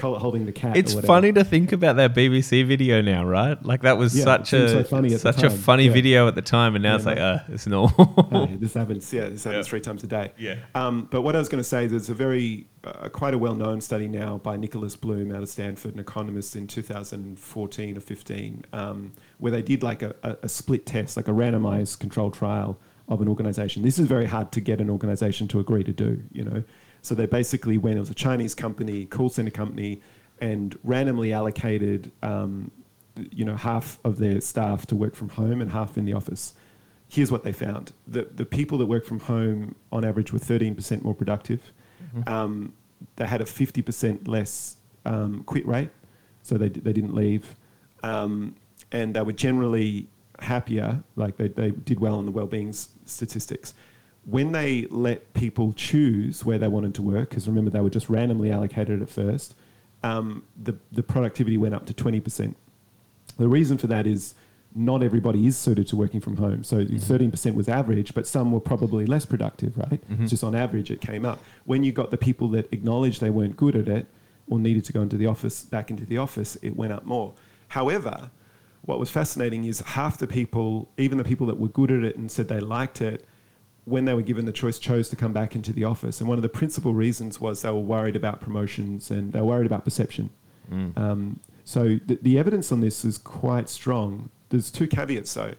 [0.00, 0.76] holding the cat.
[0.76, 3.62] It's funny to think about that BBC video now, right?
[3.64, 5.92] Like that was Yeah, such a so funny such a funny Yeah.
[5.92, 8.28] video at the time, and now Yeah, it's like, uh, it's normal.
[8.48, 9.12] Hey, this happens.
[9.12, 10.32] Yeah, this happens three times a day.
[10.38, 10.56] Yeah.
[10.74, 13.80] Um, but what I was going to say, there's a very, uh, quite a well-known
[13.80, 19.12] study now by Nicholas Bloom out of Stanford, an economist in 2014 or 15, um,
[19.38, 23.20] where they did like a, a, a split test, like a randomized controlled trial of
[23.20, 23.82] an organization.
[23.82, 26.62] This is very hard to get an organization to agree to do, you know.
[27.02, 30.00] So they basically went, it was a Chinese company, call center company,
[30.40, 32.70] and randomly allocated, um,
[33.30, 36.54] you know, half of their staff to work from home and half in the office
[37.10, 41.02] here's what they found the, the people that work from home on average were 13%
[41.02, 41.72] more productive
[42.26, 42.72] Um,
[43.16, 45.90] they had a 50% less um, quit rate,
[46.42, 47.54] so they, they didn't leave.
[48.02, 48.56] Um,
[48.92, 50.06] and they were generally
[50.40, 53.74] happier, like they, they did well on the well-being statistics.
[54.28, 58.10] When they let people choose where they wanted to work, because remember they were just
[58.10, 59.54] randomly allocated at first,
[60.02, 62.54] um, the, the productivity went up to 20%.
[63.38, 64.34] The reason for that is
[64.74, 66.62] not everybody is suited to working from home.
[66.62, 70.00] So 13% was average, but some were probably less productive, right?
[70.22, 71.40] It's just on average it came up.
[71.64, 74.06] When you got the people that acknowledged they weren't good at it
[74.48, 77.32] or needed to go into the office, back into the office, it went up more.
[77.68, 78.30] However,
[78.82, 82.16] what was fascinating is half the people, even the people that were good at it
[82.16, 83.24] and said they liked it,
[83.88, 86.20] when they were given the choice, chose to come back into the office.
[86.20, 89.46] And one of the principal reasons was they were worried about promotions and they were
[89.46, 90.30] worried about perception.
[90.96, 94.30] Um, so the, the evidence on this is quite strong.
[94.50, 95.54] There's two caveats though.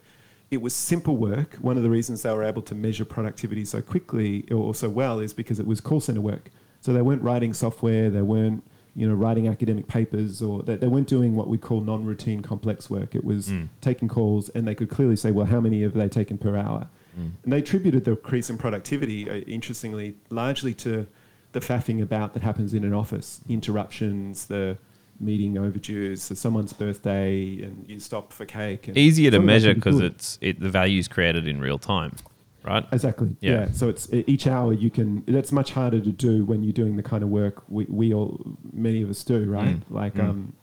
[0.51, 1.55] It was simple work.
[1.61, 5.19] One of the reasons they were able to measure productivity so quickly or so well
[5.19, 6.49] is because it was call center work.
[6.81, 8.63] So they weren't writing software, they weren't
[8.95, 12.89] you know writing academic papers, or they, they weren't doing what we call non-routine complex
[12.89, 13.15] work.
[13.15, 13.51] It was
[13.81, 16.87] taking calls, and they could clearly say, well, how many have they taken per hour?
[17.17, 21.07] And they attributed the increase in productivity, uh, interestingly, largely to
[21.51, 24.77] the faffing about that happens in an office, interruptions, the
[25.19, 28.87] meeting overdues, so someone's birthday, and you stop for cake.
[28.87, 31.77] And Easier to some of that's measure because it's it the value's created in real
[31.77, 32.15] time,
[32.63, 32.85] right?
[32.91, 33.35] Exactly.
[33.41, 33.51] Yeah.
[33.51, 33.71] Yeah.
[33.73, 35.23] So it's each hour you can.
[35.27, 38.39] That's much harder to do when you're doing the kind of work we, we all
[38.71, 39.77] many of us do, right?
[39.79, 39.81] Mm.
[39.89, 40.29] Like, Mm.
[40.29, 40.53] um,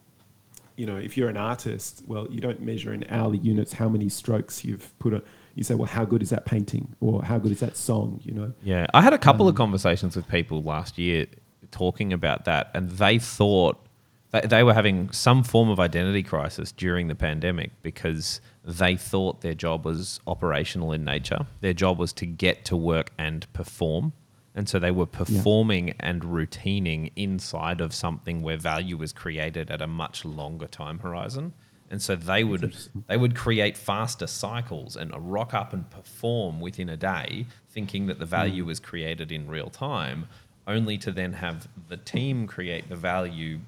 [0.76, 4.08] you know, if you're an artist, well, you don't measure in hourly units how many
[4.08, 5.22] strokes you've put on.
[5.56, 8.20] You say, well, how good is that painting, or how good is that song?
[8.22, 8.52] You know.
[8.62, 11.26] Yeah, I had a couple of Um, conversations with people last year
[11.72, 13.84] talking about that, and they thought
[14.30, 19.40] they, they were having some form of identity crisis during the pandemic because they thought
[19.40, 21.46] their job was operational in nature.
[21.60, 24.12] Their job was to get to work and perform.
[24.54, 29.82] And so they were performing and routining inside of something where value was created at
[29.82, 31.52] a much longer time horizon.
[31.90, 32.76] And so they would
[33.06, 38.18] they would create faster cycles and rock up and perform within a day, thinking that
[38.18, 38.68] the value hmm.
[38.68, 40.26] was created in real time,
[40.66, 43.60] only to then have the team create the value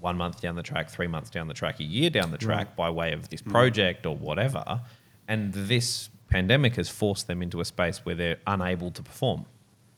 [0.00, 2.68] one month down the track, three months down the track, a year down the track
[2.68, 2.76] hmm.
[2.76, 3.50] by way of this hmm.
[3.50, 4.80] project or whatever.
[5.28, 9.44] And this pandemic has forced them into a space where they're unable to perform.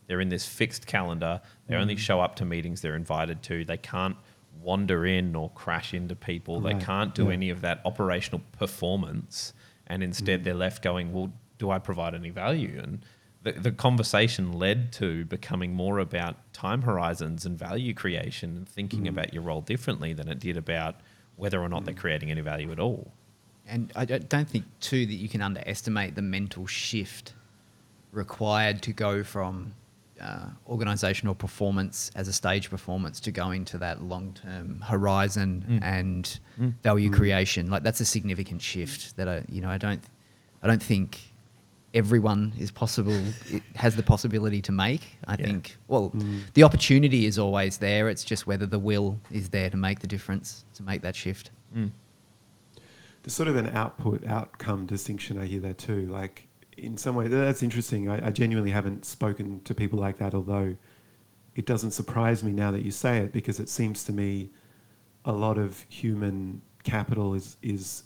[0.07, 1.39] They're in this fixed calendar.
[1.67, 3.63] They only show up to meetings they're invited to.
[3.63, 4.17] They can't
[4.61, 6.59] wander in or crash into people.
[6.59, 7.33] They can't do yeah.
[7.33, 9.53] any of that operational performance.
[9.87, 10.43] And instead, mm.
[10.43, 12.79] they're left going, well, do I provide any value?
[12.81, 13.05] And
[13.43, 19.03] the, the conversation led to becoming more about time horizons and value creation and thinking
[19.03, 19.09] mm.
[19.09, 20.95] about your role differently than it did about
[21.35, 21.99] whether or not they're mm.
[21.99, 23.11] creating any value at all.
[23.67, 27.33] And I don't think too that you can underestimate the mental shift
[28.11, 29.73] required to go from
[30.21, 35.79] uh, organizational performance as a stage performance to go into that long term horizon mm.
[35.79, 35.83] Mm.
[35.83, 36.39] and
[36.83, 37.69] value creation.
[37.69, 40.03] Like that's a significant shift that I you know I don't
[40.61, 41.19] I don't think
[41.93, 43.19] everyone is possible
[43.75, 45.17] has the possibility to make.
[45.27, 45.45] I Yeah.
[45.45, 46.41] think well mm.
[46.53, 48.09] the opportunity is always there.
[48.09, 51.51] It's just whether the will is there to make the difference to make that shift.
[53.23, 56.07] There's sort of an output outcome distinction I hear there too.
[56.07, 56.47] Like
[56.83, 58.09] in some way, that's interesting.
[58.09, 60.75] I, I genuinely haven't spoken to people like that, although
[61.55, 64.49] it doesn't surprise me now that you say it because it seems to me
[65.25, 68.03] a lot of human capital is is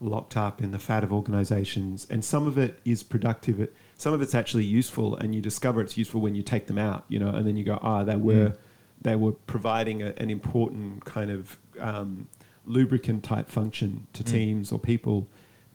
[0.00, 4.20] locked up in the fat of organizations and some of it is productive some of
[4.20, 7.28] it's actually useful and you discover it's useful when you take them out you know
[7.28, 8.52] and then you go ah they were
[9.00, 12.26] they were providing a, an important kind of um,
[12.64, 15.28] lubricant type function to teams or people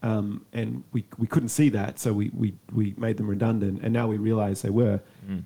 [0.03, 3.93] um, and we, we couldn't see that so we, we, we made them redundant and
[3.93, 4.99] now we realize they were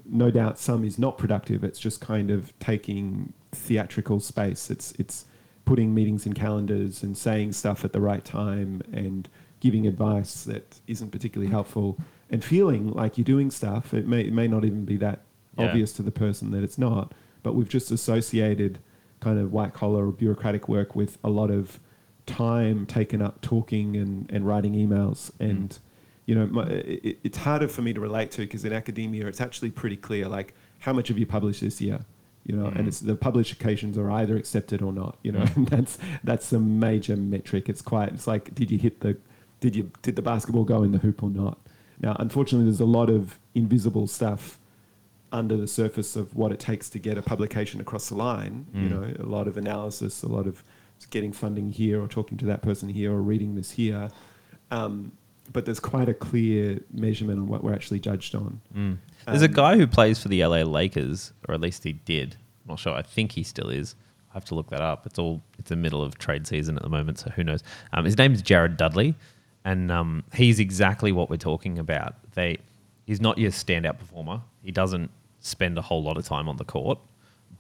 [0.06, 5.26] no doubt some is not productive it's just kind of taking theatrical space it's it's
[5.66, 9.28] putting meetings in calendars and saying stuff at the right time and
[9.60, 11.98] giving advice that isn't particularly helpful
[12.30, 13.92] and feeling like you're doing stuff.
[13.94, 15.22] It may, it may not even be that
[15.58, 15.66] Yeah.
[15.66, 18.78] obvious to the person that it's not, but we've just associated
[19.22, 21.80] kind of white collar or bureaucratic work with a lot of
[22.26, 25.32] time taken up talking and, and writing emails.
[25.40, 25.80] And, mm.
[26.26, 29.42] you know, my, it, it's harder for me to relate to because in academia, it's
[29.42, 32.00] actually pretty clear, like, how much have you published this year?
[32.46, 32.88] You know, and mm.
[32.88, 35.18] it's the publications are either accepted or not.
[35.24, 35.56] You know, mm.
[35.56, 37.70] and that's that's a major metric.
[37.70, 38.10] It's quite.
[38.10, 39.18] It's like, did you hit the,
[39.60, 41.58] did you did the basketball go in the hoop or not?
[42.00, 44.60] Now, unfortunately, there's a lot of invisible stuff
[45.32, 48.68] under the surface of what it takes to get a publication across the line.
[48.74, 50.64] You know, a lot of analysis, a lot of
[51.10, 54.10] getting funding here or talking to that person here or reading this here.
[54.72, 55.12] Um,
[55.54, 58.60] but there's quite a clear measurement on what we're actually judged on.
[58.76, 58.98] Mm.
[59.28, 62.38] There's a Um, guy who plays for the LA Lakers, or at least he did.
[62.64, 62.94] I'm not sure.
[62.94, 63.96] I think he still is.
[64.32, 65.06] I have to look that up.
[65.06, 67.64] It's all it's the middle of trade season at the moment, so who knows?
[67.94, 69.16] Um, his name is Jared Dudley,
[69.64, 72.16] and um, he's exactly what we're talking about.
[72.34, 72.58] They
[73.06, 74.42] he's not your standout performer.
[74.64, 76.98] He doesn't spend a whole lot of time on the court,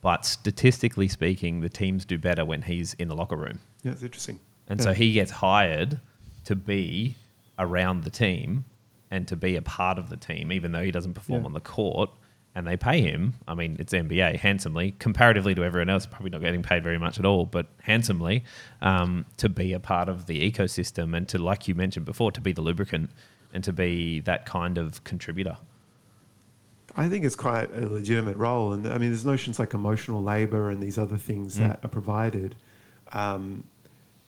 [0.05, 3.59] but statistically speaking, the teams do better when he's in the locker room.
[3.81, 4.39] Yeah, it's interesting.
[4.67, 4.83] And Yeah.
[4.83, 5.99] so he gets hired
[6.43, 7.15] to be
[7.57, 8.65] around the team
[9.09, 11.45] and to be a part of the team, even though he doesn't perform Yeah.
[11.47, 12.11] on the court.
[12.53, 16.41] And they pay him, I mean, it's NBA handsomely, comparatively to everyone else, probably not
[16.41, 18.43] getting paid very much at all, but handsomely
[18.83, 22.41] um, to be a part of the ecosystem and to, like you mentioned before, to
[22.41, 23.09] be the lubricant
[23.55, 25.57] and to be that kind of contributor.
[26.97, 30.69] I think it's quite a legitimate role, and I mean, there's notions like emotional labor
[30.69, 31.59] and these other things Mm.
[31.67, 32.55] that are provided.
[33.11, 33.65] Um,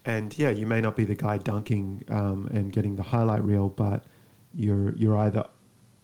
[0.06, 3.70] and yeah, you may not be the guy dunking um, and getting the highlight reel,
[3.70, 4.04] but
[4.54, 5.46] you're you're either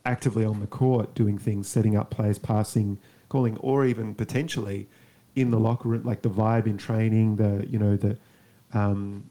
[0.05, 2.97] actively on the court doing things, setting up plays, passing,
[3.29, 4.87] calling, or even potentially
[5.35, 8.17] in the locker room, like the vibe in training, the you know the
[8.73, 9.29] um,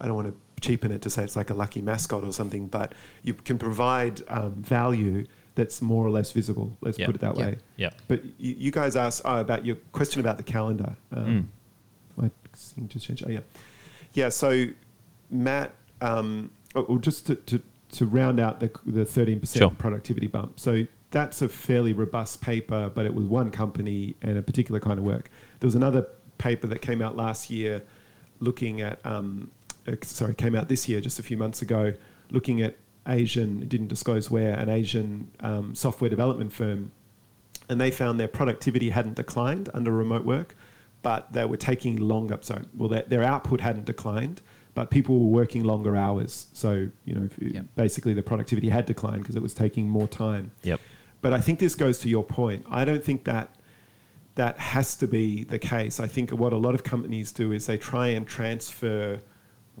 [0.00, 2.66] I don't want to cheapen it to say it's like a lucky mascot or something,
[2.68, 5.24] but you can provide um, value
[5.54, 6.76] that's more or less visible.
[6.80, 7.06] Let's Yeah.
[7.06, 7.46] put it that Yeah.
[7.46, 7.58] way.
[7.76, 7.90] Yeah.
[8.08, 10.94] But you, you guys asked oh, about your question about the calendar.
[11.12, 11.50] Um,
[12.16, 13.24] My thing just changed.
[13.26, 13.40] Oh yeah,
[14.14, 14.28] yeah.
[14.28, 14.66] So
[15.30, 17.60] Matt, um, or or just to, to,
[17.92, 19.70] to round out the the thirteen percent Sure.
[19.70, 20.60] productivity bump.
[20.60, 24.98] So that's a fairly robust paper, but it was one company and a particular kind
[24.98, 25.30] of work.
[25.58, 26.06] There was another
[26.38, 27.82] paper that came out last year,
[28.38, 29.50] looking at um,
[29.88, 31.92] uh, sorry, came out this year just a few months ago,
[32.30, 32.76] looking at
[33.06, 33.66] Asian.
[33.68, 36.92] Didn't disclose where an Asian um, software development firm
[37.70, 40.56] and they found their productivity hadn't declined under remote work,
[41.02, 42.36] but they were taking longer.
[42.42, 44.42] So, well, their, their output hadn't declined,
[44.74, 46.48] but people were working longer hours.
[46.52, 47.66] So, you know, Yep.
[47.76, 50.50] basically the productivity had declined because it was taking more time.
[50.64, 50.80] Yep.
[51.20, 52.66] But I think this goes to your point.
[52.68, 53.54] I don't think that
[54.34, 56.00] that has to be the case.
[56.00, 59.20] I think what a lot of companies do is they try and transfer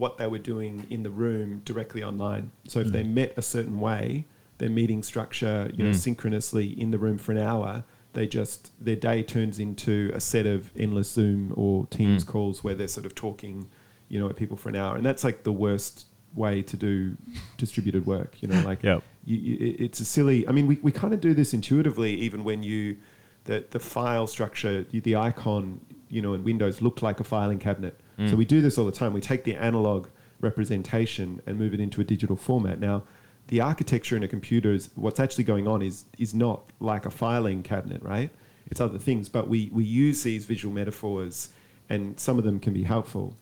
[0.00, 2.50] what they were doing in the room directly online.
[2.66, 4.24] So if they met a certain way,
[4.58, 5.94] their meeting structure, you know, Mm.
[6.06, 7.84] synchronously in the room for an hour,
[8.14, 12.28] they just their day turns into a set of endless Zoom or Teams Mm.
[12.32, 13.68] calls where they're sort of talking,
[14.08, 17.16] you know, at people for an hour, and that's like the worst way to do
[17.58, 18.40] distributed work.
[18.40, 19.02] You know, like Yep.
[19.26, 20.48] you, you, it's a silly.
[20.48, 22.96] I mean, we, we kind of do this intuitively, even when you
[23.44, 27.58] the the file structure, the- the icon, you know, in Windows looked like a filing
[27.58, 27.94] cabinet.
[28.28, 29.12] So we do this all the time.
[29.12, 30.08] We take the analog
[30.40, 32.78] representation and move it into a digital format.
[32.80, 33.04] Now,
[33.48, 37.10] the architecture in a computer is what's actually going on is is not like a
[37.10, 38.30] filing cabinet, right?
[38.70, 41.48] It's other things, but we we use these visual metaphors,
[41.88, 43.34] and some of them can be helpful.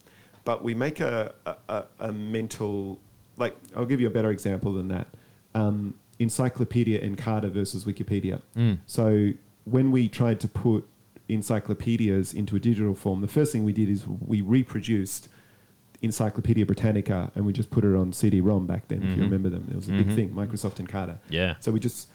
[0.45, 2.99] But we make a a, a, a mental
[3.37, 5.09] like I'll give you a better example than that.
[5.55, 8.41] Um, Encyclopedia Encarta versus Wikipedia.
[8.57, 8.79] Mm.
[8.87, 9.33] So
[9.65, 10.89] when we tried to put
[11.29, 15.29] encyclopedias into a digital form, the first thing we did is we reproduced
[16.01, 19.03] Encyclopedia Britannica and we just put it on CD-ROM back then.
[19.03, 19.17] If Mhm.
[19.17, 19.97] you remember them, it was a Mhm.
[20.07, 20.31] big thing.
[20.31, 21.19] Microsoft Encarta.
[21.29, 21.55] Yeah.
[21.59, 22.09] So we just,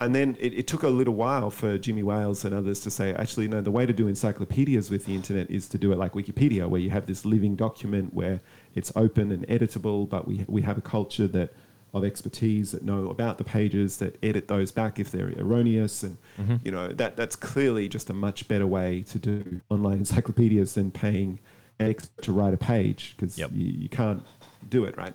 [0.00, 3.14] and then it, it took a little while for Jimmy Wales and others to say,
[3.14, 6.12] actually, no, the way to do encyclopedias with the internet is to do it like
[6.14, 8.40] Wikipedia, where you have this living document where
[8.74, 11.52] it's open and editable, but we, we have a culture that
[11.94, 16.18] of expertise that know about the pages that edit those back if they're erroneous and
[16.38, 16.60] Mhm.
[16.64, 20.90] you know that that's clearly just a much better way to do online encyclopedias than
[20.90, 21.38] paying
[21.78, 23.50] an expert to write a page because Yep.
[23.54, 24.22] you, you can't
[24.68, 25.14] do it right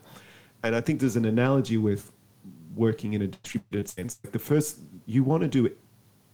[0.64, 2.12] and i think there's an analogy with
[2.76, 5.78] working in a distributed sense the first you want to do it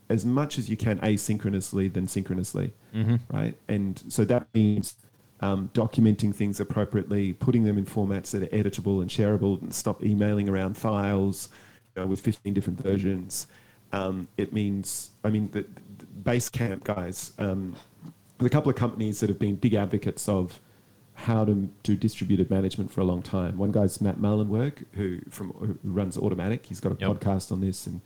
[0.09, 3.17] as much as you can asynchronously than synchronously Mm-hmm.
[3.35, 4.95] right and so that means
[5.41, 10.03] um, documenting things appropriately putting them in formats that are editable and shareable and stop
[10.03, 11.49] emailing around files
[11.95, 13.47] you know, with 15 different versions
[13.93, 15.61] um, it means i mean the,
[15.97, 17.75] the basecamp guys um,
[18.37, 20.59] there's a couple of companies that have been big advocates of
[21.15, 23.57] how to do distributed management for a long time.
[23.57, 26.65] One guy's Matt Mullenweg, who from who runs Automattic.
[26.65, 27.09] He's got a Yep.
[27.19, 27.99] podcast on this, and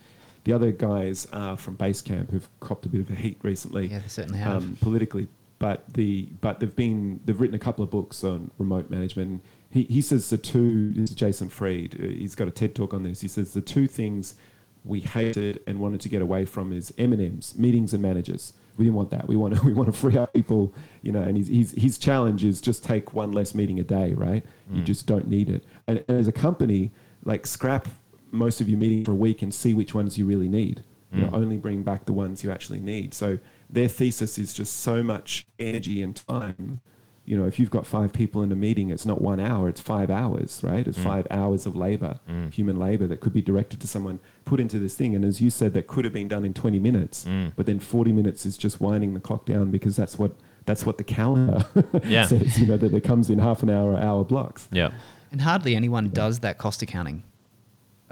[0.45, 3.99] the other guys are from Basecamp, who've copped a bit of a heat recently Yeah,
[3.99, 4.63] they certainly have.
[4.63, 5.27] um, politically.
[5.63, 9.41] But the but they've been they've written a couple of books on remote management.
[9.71, 10.91] He he says the two.
[10.93, 11.95] This is Jason Fried.
[12.01, 13.21] uh, He's got a TED talk on this.
[13.21, 14.35] He says the two things
[14.83, 18.51] we hated and wanted to get away from is M and M's, meetings and managers.
[18.75, 19.25] We didn't want that.
[19.27, 21.21] We want to we want to free up people, you know.
[21.21, 24.43] And his his his challenge is just take one less meeting a day, right?
[24.71, 24.85] You Mm.
[24.85, 25.63] just don't need it.
[25.87, 26.91] And, and as a company,
[27.23, 27.87] like scrap
[28.31, 30.83] most of your meetings for a week and see which ones you really need.
[31.13, 31.33] You know, Mm.
[31.41, 33.13] only bring back the ones you actually need.
[33.13, 33.37] So
[33.73, 36.81] their thesis is just so much energy and time
[37.25, 39.79] you know, if you've got five people in a meeting, it's not one hour, it's
[39.79, 40.85] five hours, right?
[40.85, 41.03] It's mm.
[41.03, 42.53] five hours of labor, mm.
[42.53, 45.15] human labor that could be directed to someone, put into this thing.
[45.15, 47.53] And as you said, that could have been done in 20 minutes, mm.
[47.55, 50.33] but then 40 minutes is just winding the clock down because that's what
[50.65, 51.65] that's what the calendar
[52.05, 52.25] Yeah.
[52.25, 54.69] says, you know, that it comes in half an hour, hour blocks.
[54.71, 54.91] Yeah.
[55.31, 57.23] And hardly anyone does that cost accounting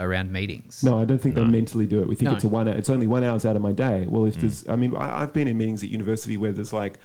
[0.01, 0.83] around meetings.
[0.83, 1.43] No, I don't think No.
[1.43, 2.07] they mentally do it.
[2.07, 2.35] We think No.
[2.35, 2.67] it's a one.
[2.67, 4.05] It's only one hours out of my day.
[4.07, 4.27] Well, Mm.
[4.29, 6.99] if there's, I mean, I, I've been in meetings at university where there's like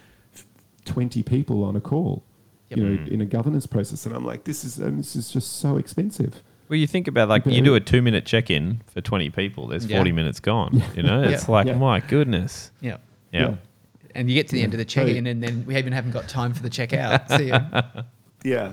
[0.85, 2.25] twenty people on a call,
[2.71, 2.79] Yep.
[2.79, 3.09] you know, Mm.
[3.09, 6.43] in a governance process, and I'm like, this is and this is just so expensive.
[6.69, 9.69] Well, you think about like you do a two minute check in for 20 people,
[9.69, 9.99] there's Yeah.
[9.99, 10.83] 40 minutes gone.
[10.97, 11.29] You know, Yeah.
[11.31, 11.75] it's like, Yeah.
[11.79, 12.71] my goodness.
[12.81, 12.97] Yeah.
[13.33, 13.55] Yeah.
[14.17, 16.13] And you get to the end of the check in, and then we even haven't
[16.13, 17.29] got time for the checkout.
[17.37, 17.83] See ya.
[18.43, 18.73] Yeah.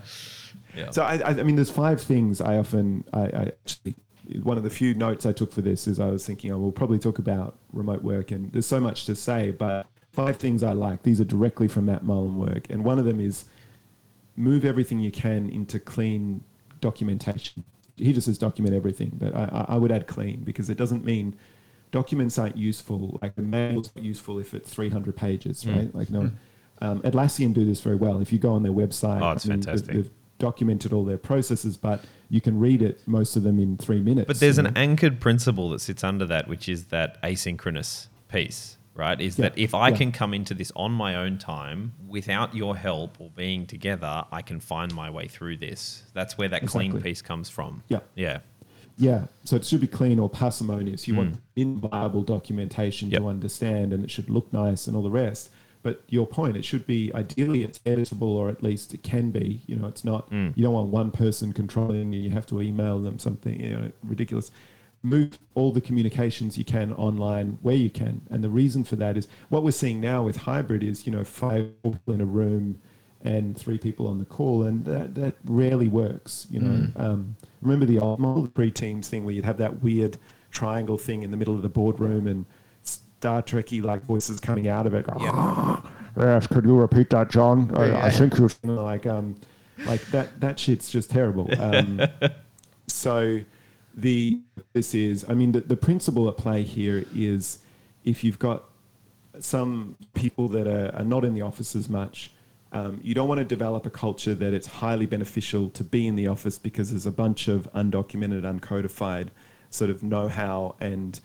[0.75, 0.89] Yeah.
[0.89, 3.95] So I, I, I mean, there's five things I often, I, I actually,
[4.41, 6.71] one of the few notes I took for this is I was thinking, oh, we'll
[6.71, 10.71] probably talk about remote work, and there's so much to say, but five things I
[10.73, 11.03] like.
[11.03, 13.45] These are directly from Matt Mullenweg, and one of them is
[14.35, 16.43] move everything you can into clean
[16.81, 17.63] documentation.
[17.97, 21.05] He just says document everything, but I, I I would add clean because it doesn't
[21.05, 21.35] mean
[21.91, 23.19] documents aren't useful.
[23.21, 25.75] Like the mail's not useful if it's 300 pages, Mm.
[25.75, 25.95] right?
[25.95, 26.31] Like no.
[26.81, 28.19] Um, Atlassian do this very well.
[28.19, 29.95] If you go on their website, Oh, it's I mean, they've- fantastic.
[29.95, 30.11] they've
[30.47, 34.27] documented all their processes, but you can read it most of them in three minutes.
[34.27, 34.71] But there's an know?
[34.75, 39.19] anchored principle that sits under that, which is that asynchronous piece, right?
[39.21, 39.95] Is Yeah, that if I yeah.
[39.95, 44.41] can come into this on my own time without your help or being together, I
[44.41, 46.03] can find my way through this.
[46.13, 47.83] That's where that clean piece comes from.
[47.87, 47.99] Yeah.
[48.15, 48.39] Yeah.
[48.97, 51.07] Yeah, so it should be clean or parsimonious.
[51.07, 51.17] You Mm.
[51.17, 53.21] want inviolable documentation Yep.
[53.21, 55.49] to understand, and it should look nice and all the rest.
[55.83, 59.61] But your point, it should be ideally it's editable, or at least it can be.
[59.67, 60.31] You know, it's not.
[60.31, 60.55] Mm.
[60.55, 62.13] You don't want one person controlling.
[62.13, 63.59] You You have to email them something.
[63.59, 64.49] You know, ridiculous.
[65.05, 69.17] Move all the communications you can online where you can, and the reason for that
[69.17, 72.79] is what we're seeing now with hybrid is you know five people in a room
[73.23, 76.47] and three people on the call, and that, that rarely works.
[76.49, 80.17] You know, um, remember the old model, the pre-teams thing, where you'd have that weird
[80.51, 82.45] triangle thing in the middle of the boardroom, and
[83.23, 85.05] Star Trekky like voices coming out of it.
[86.17, 87.71] Yes, could you repeat that, John?
[87.73, 88.05] I, Yeah.
[88.05, 89.37] I think you're like um,
[89.85, 90.41] like that.
[90.41, 91.47] That shit's just terrible.
[91.57, 92.01] Um,
[92.87, 93.39] so
[93.95, 94.41] the
[94.73, 97.59] this is i mean the, the principle at play here is
[98.05, 98.63] if you've got
[99.39, 102.31] some people that are, are not in the office as much
[102.71, 106.15] um, you don't want to develop a culture that it's highly beneficial to be in
[106.15, 109.27] the office because there's a bunch of undocumented uncodified
[109.69, 111.19] sort of know-how and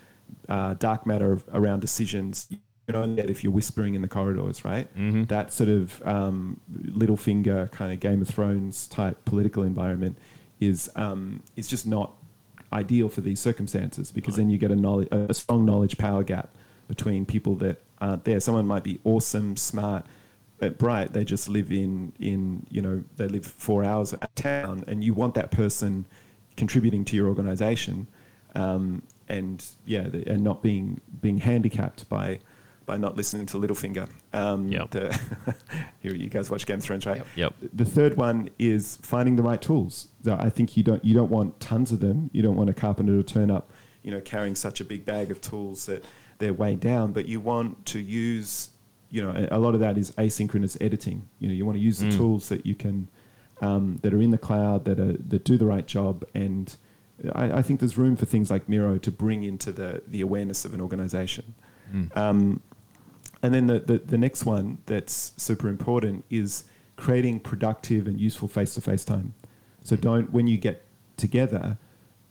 [0.49, 4.65] uh, dark matter around decisions you can only get if you're whispering in the corridors
[4.65, 5.25] right Mm-hmm.
[5.25, 10.17] that sort of um, Littlefinger kind of Game of Thrones type political environment
[10.61, 12.13] is um, is just not
[12.73, 16.49] ideal for these circumstances because then you get a knowledge a strong knowledge power gap
[16.89, 18.41] between people that aren't there.
[18.41, 20.07] Someone might be awesome, smart,
[20.59, 21.13] but bright.
[21.13, 25.05] They just live in in you know they live four hours out of town, and
[25.05, 26.05] you want that person
[26.57, 28.09] contributing to your organization,
[28.55, 32.41] um, and yeah, the- and not being being handicapped by
[32.87, 34.09] by not listening to Littlefinger.
[34.33, 34.91] Um, Yep.
[34.91, 35.21] the-
[36.01, 37.19] here you guys watch Game of Thrones, right?
[37.19, 37.27] Yep.
[37.37, 37.55] Yep.
[37.75, 40.09] The third one is finding the right tools.
[40.25, 42.31] So I think you don't you don't want tons of them.
[42.33, 43.71] You don't want a carpenter to turn up,
[44.03, 46.05] you know, carrying such a big bag of tools that
[46.39, 47.13] they're weighed down.
[47.13, 48.71] But you want to use,
[49.11, 51.29] you know, a, a lot of that is asynchronous editing.
[51.41, 52.17] You know, you want to use the Mm.
[52.17, 53.09] tools that you can
[53.61, 56.25] um, that are in the cloud that are that do the right job.
[56.33, 56.75] And
[57.35, 60.65] I, I think there's room for things like Miro to bring into the the awareness
[60.65, 61.55] of an organization.
[61.93, 62.17] Mm.
[62.17, 62.63] Um,
[63.43, 66.65] and then the, the, the next one that's super important is
[66.97, 69.35] creating productive and useful face to face time.
[69.85, 70.85] So don't, when you get
[71.17, 71.79] together,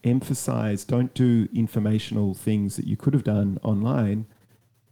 [0.03, 4.25] emphasize, don't do informational things that you could have done online.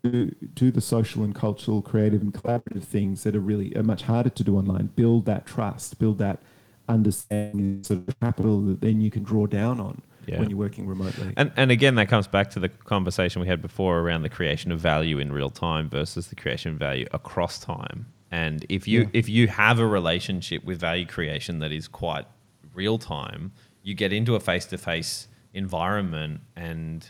[0.03, 4.03] Do, do the social and cultural, creative and collaborative things that are really are much
[4.03, 4.87] harder to do online.
[4.95, 6.39] Build that trust, build that
[6.87, 10.39] understanding, sort of capital that then you can draw down on Yeah.
[10.39, 11.33] when you're working remotely.
[11.37, 14.71] And, and again, that comes back to the conversation we had before around the creation
[14.71, 18.07] of value in real time versus the creation of value across time.
[18.31, 19.07] And if you Yeah.
[19.13, 22.25] if you have a relationship with value creation that is quite
[22.73, 23.51] real time,
[23.83, 27.09] you get into a face to face environment and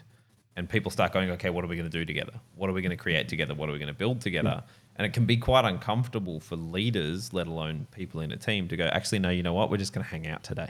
[0.58, 2.32] and people start going, okay, what are we going to do together?
[2.56, 3.54] What are we going to create together?
[3.54, 4.64] What are we going to build together?
[4.98, 8.78] And it can be quite uncomfortable for leaders, let alone people in a team, to
[8.78, 9.70] go, actually, no, you know what?
[9.70, 10.70] We're just going to hang out today.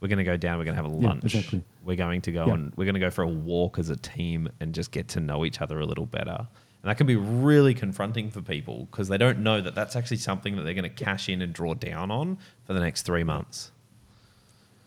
[0.00, 0.58] We're going to go down.
[0.58, 1.24] We're going to have a Yeah, lunch.
[1.24, 1.64] exactly.
[1.82, 2.54] We're going to go Yeah.
[2.54, 5.20] and we're going to go for a walk as a team and just get to
[5.20, 6.46] know each other a little better.
[6.82, 10.18] And that can be really confronting for people because they don't know that that's actually
[10.18, 13.24] something that they're going to cash in and draw down on for the next three
[13.24, 13.72] months.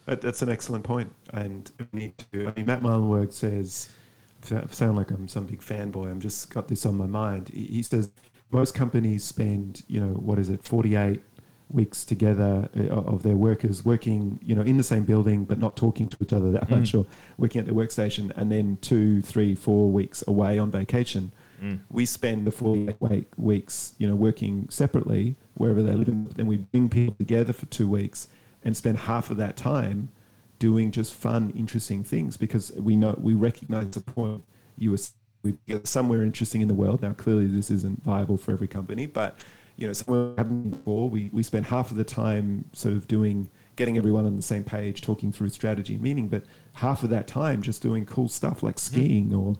[0.05, 1.11] That's an excellent point.
[1.32, 2.47] point, and we need to.
[2.47, 3.89] I mean, Matt Mullenweg says,
[4.72, 6.09] sound like I'm some big fanboy.
[6.09, 7.49] I'm just got this on my mind.
[7.49, 8.09] He, he says
[8.52, 11.22] most companies spend, you know, what is it, 48
[11.72, 15.76] weeks together uh, of their workers working, you know, in the same building but not
[15.76, 16.80] talking to each other that Mm.
[16.80, 17.06] much or
[17.38, 21.32] working at their workstation, and then two, three, four weeks away on vacation.
[21.62, 21.82] Mm.
[21.91, 26.89] We spend the 48 weeks, you know, working separately wherever they live, and we bring
[26.89, 28.28] people together for two weeks
[28.64, 30.10] and spend half of that time
[30.58, 34.43] doing just fun, interesting things because we know we recognize the point
[34.78, 34.97] you were
[35.43, 37.01] we get somewhere interesting in the world.
[37.01, 39.37] Now, clearly, this isn't viable for every company, but
[39.77, 43.07] you know, somewhere we haven't before, we we spend half of the time sort of
[43.07, 47.09] doing getting everyone on the same page, talking through strategy and meaning, but half of
[47.09, 49.55] that time just doing cool stuff like skiing or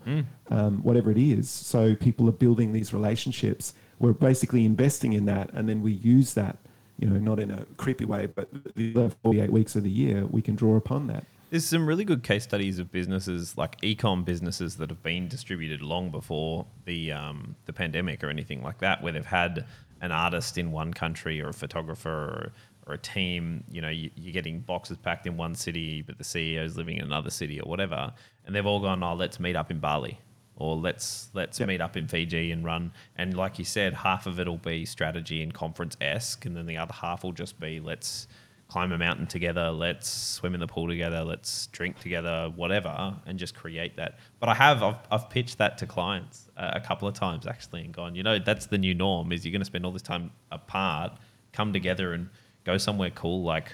[0.50, 1.50] um, whatever it is.
[1.50, 3.74] So people are building these relationships.
[3.98, 6.58] We're basically investing in that, and then we use that.
[7.00, 10.26] You know, not in a creepy way, but the other 48 weeks of the year,
[10.26, 11.24] we can draw upon that.
[11.50, 15.82] There's some really good case studies of businesses like ecom businesses that have been distributed
[15.82, 19.66] long before the um, the pandemic or anything like that, where they've had
[20.02, 22.52] an artist in one country or a photographer or,
[22.86, 23.64] or a team.
[23.72, 26.98] You know, you, you're getting boxes packed in one city, but the CEO is living
[26.98, 28.14] in another city or whatever,
[28.46, 30.20] and they've all gone, "Oh, let's meet up in Bali."
[30.56, 31.68] Or let's let's Yep.
[31.70, 32.92] meet up in Fiji and run.
[33.16, 36.78] And like you said, half of it'll be strategy and conference esque, and then the
[36.78, 38.28] other half will just be let's
[38.70, 43.40] climb a mountain together, let's swim in the pool together, let's drink together, whatever, and
[43.40, 44.20] just create that.
[44.40, 47.82] But I have, I've, I've pitched that to clients uh, a couple of times actually
[47.82, 50.04] and gone, you know, that's the new norm is you're going to spend all this
[50.04, 51.14] time apart,
[51.52, 52.30] come together and
[52.64, 53.74] go somewhere cool like,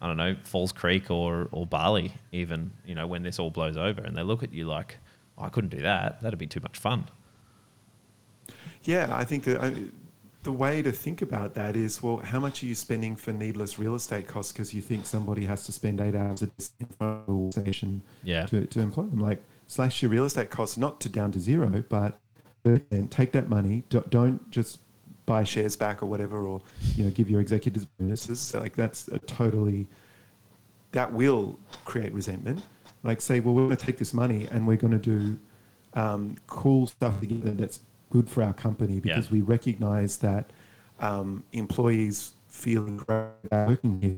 [0.00, 3.76] I don't know, Falls Creek or, or Bali even, you know, when this all blows
[3.76, 4.02] over.
[4.02, 4.98] And they look at you like,
[5.38, 6.20] oh, I couldn't do that.
[6.20, 7.08] That'd be too much fun.
[8.82, 9.72] Yeah, I think that I,
[10.42, 13.78] the way to think about that is, well, how much are you spending for needless
[13.78, 16.86] real estate costs because you think somebody has to spend eight hours a this in
[16.86, 18.46] front of an organization Yeah.
[18.46, 19.20] to, to employ them?
[19.20, 22.18] Like, slash your real estate costs not to down to zero, but
[22.64, 23.84] then take that money.
[23.88, 24.80] Don't, don't just
[25.26, 26.60] buy shares back or whatever, or
[26.96, 28.52] you know, give your executives bonuses.
[28.54, 29.86] Like that's a totally
[30.90, 32.64] that will create resentment.
[33.02, 35.38] Like say, well, we're going to take this money and we're going to do
[35.94, 37.80] um, cool stuff together that's
[38.12, 39.32] good for our company because Yeah.
[39.36, 40.44] we recognize that
[41.00, 44.16] um, employees feel great about working here.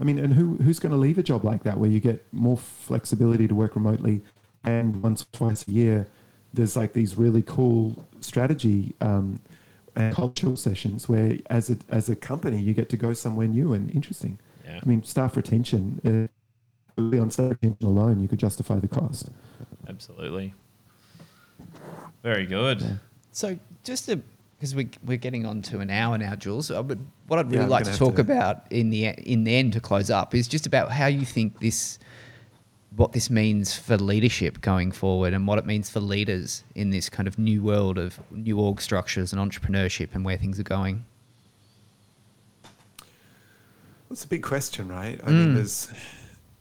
[0.00, 2.18] I mean, and who who's going to leave a job like that where you get
[2.32, 4.20] more flexibility to work remotely
[4.64, 6.06] and once or twice a year
[6.52, 7.82] there's like these really cool
[8.20, 9.38] strategy um,
[9.94, 13.72] and cultural sessions where as a as a company you get to go somewhere new
[13.74, 14.38] and interesting.
[14.64, 14.80] Yeah.
[14.82, 19.28] I mean, staff retention, uh, on staff retention alone, you could justify the cost.
[19.88, 20.54] Absolutely.
[22.22, 22.80] Very good.
[22.80, 22.96] Yeah.
[23.36, 24.22] So just to
[24.56, 26.70] because we we're getting on to an hour now, Jules.
[26.70, 29.54] I would, what I'd really I'm like gonna talk to- about in the in the
[29.54, 31.98] end to close up is just about how you think this
[32.96, 37.10] what this means for leadership going forward and what it means for leaders in this
[37.10, 41.04] kind of new world of new org structures and entrepreneurship and where things are going.
[44.08, 45.20] That's a big question, right?
[45.26, 45.54] I mean, Mm.
[45.56, 45.88] there's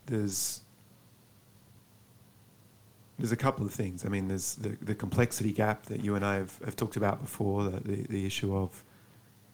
[0.08, 0.60] there's
[3.18, 4.06] there's a couple of things.
[4.06, 7.22] I mean, there's the, the complexity gap that you and I have, have talked about
[7.22, 8.84] before, the, the, the issue of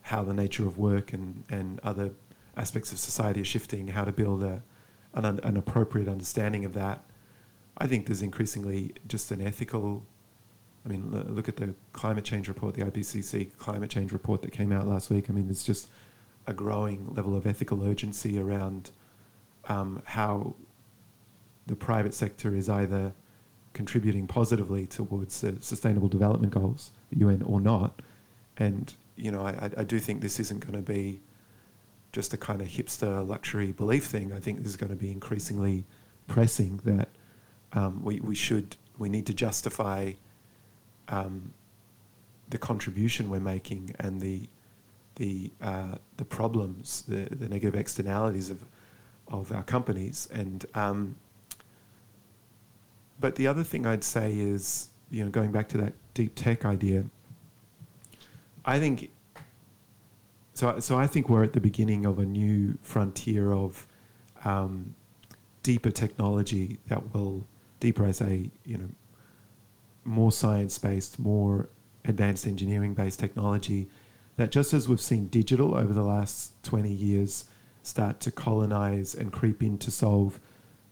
[0.01, 2.11] how the nature of work and, and other
[2.57, 4.61] aspects of society are shifting, how to build a,
[5.13, 7.03] an, an appropriate understanding of that.
[7.77, 10.03] I think there's increasingly just an ethical.
[10.85, 14.71] I mean, look at the climate change report, the IPCC climate change report that came
[14.71, 15.29] out last week.
[15.29, 15.89] I mean, there's just
[16.47, 18.89] a growing level of ethical urgency around
[19.69, 20.55] um, how
[21.67, 23.13] the private sector is either
[23.73, 28.01] contributing positively towards the sustainable development goals, the UN, or not.
[28.57, 31.21] And you know, I, I- do think this isn't going to be
[32.11, 34.33] just a kind of hipster luxury belief thing.
[34.33, 35.85] I think this is going to be increasingly
[36.27, 37.09] pressing that
[37.73, 40.13] um, we, we should we need to justify
[41.07, 41.53] um,
[42.49, 44.47] the contribution we're making and the
[45.15, 48.59] the uh, the problems, the, the negative externalities of
[49.27, 50.27] of our companies.
[50.33, 51.15] And um,
[53.21, 56.65] but the other thing I'd say is, you know, going back to that deep tech
[56.65, 57.05] idea,
[58.65, 59.11] I think.
[60.53, 63.87] So, so I think we're at the beginning of a new frontier of
[64.43, 64.93] um,
[65.63, 67.47] deeper technology that will
[67.79, 68.89] deeper as a you know
[70.03, 71.69] more science based, more
[72.05, 73.87] advanced engineering based technology
[74.37, 77.45] that just as we've seen digital over the last 20 years
[77.83, 80.39] start to colonize and creep in to solve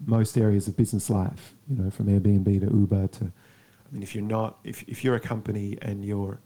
[0.05, 4.15] most areas of business life, you know, from Airbnb to Uber to, I mean, if
[4.15, 6.39] you're not, if, if you're a company and you're,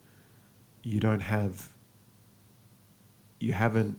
[0.84, 1.70] you don't have,
[3.40, 3.98] you haven't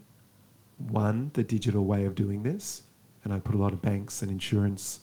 [0.78, 2.82] won the digital way of doing this,
[3.22, 5.00] and I put a lot of banks and insurance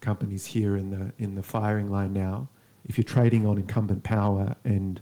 [0.00, 2.48] companies here in the in the firing line now.
[2.88, 5.00] If you're trading on incumbent power and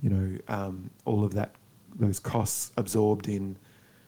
[0.00, 1.54] you know um, all of that,
[1.96, 3.56] those costs absorbed in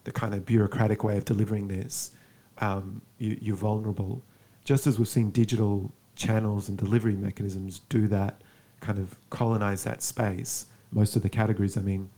[0.05, 2.13] the kind of bureaucratic way of delivering this,
[2.59, 4.23] um, you, you're vulnerable.
[4.65, 8.41] Just as we've seen digital channels and delivery mechanisms do that,
[8.81, 12.11] kind of colonize that space, most of the categories, I mean,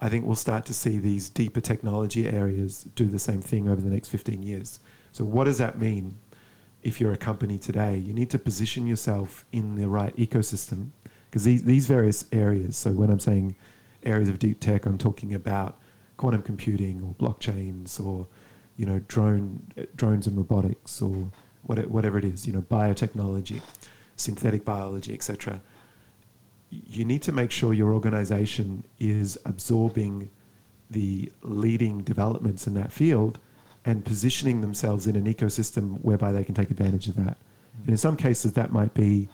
[0.00, 3.80] I think we'll start to see these deeper technology areas do the same thing over
[3.80, 4.80] the next 15 years.
[5.12, 6.18] So, what does that mean
[6.82, 7.96] if you're a company today?
[7.98, 10.90] You need to position yourself in the right ecosystem
[11.30, 13.54] because these, these various areas, so when I'm saying
[14.04, 15.78] areas of deep tech, I'm talking about
[16.16, 18.26] quantum computing or blockchains or
[18.76, 21.28] you know drone drones and robotics or
[21.64, 23.60] whatever it is, you know biotechnology,
[24.16, 25.60] synthetic biology, etc
[26.72, 30.30] you need to make sure your organization is absorbing
[30.90, 33.38] the leading developments in that field
[33.84, 37.36] and positioning themselves in an ecosystem whereby they can take advantage of that.
[37.36, 37.80] Mm-hmm.
[37.80, 39.28] And in some cases, that might be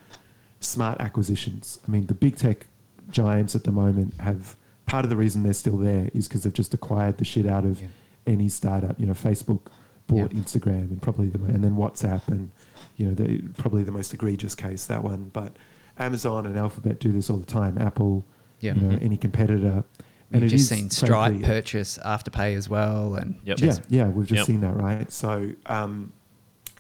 [0.61, 1.79] smart acquisitions.
[1.87, 2.67] I mean, the big tech
[3.11, 4.57] giants at the moment have
[4.87, 7.65] part of the reason they're still there is because they've just acquired the shit out
[7.65, 7.89] of yeah.
[8.29, 8.99] Any startup.
[9.01, 9.63] You know, Facebook
[10.07, 10.41] bought yeah.
[10.41, 12.51] Instagram and probably the, and then WhatsApp and
[12.99, 15.57] you know, the, probably the most egregious case that one, but
[15.99, 17.79] Amazon and Alphabet do this all the time.
[17.79, 18.27] Apple,
[18.61, 18.75] yeah.
[18.75, 19.05] you know, mm-hmm.
[19.05, 19.85] any competitor.
[20.31, 23.61] And we've just seen Stripe frankly, purchase Afterpay as well, and yep.
[23.61, 24.47] yeah, yeah, we've just yep.
[24.47, 25.11] seen that, right?
[25.11, 26.13] So, um,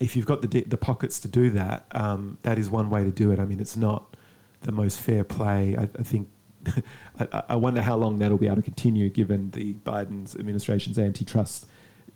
[0.01, 3.11] if you've got the the pockets to do that, um, that is one way to
[3.11, 3.39] do it.
[3.39, 4.17] I mean, it's not
[4.63, 5.77] the most fair play.
[5.79, 6.29] I, I think.
[7.21, 11.67] I, I, wonder how long that'll be able to continue, given the Biden's administration's antitrust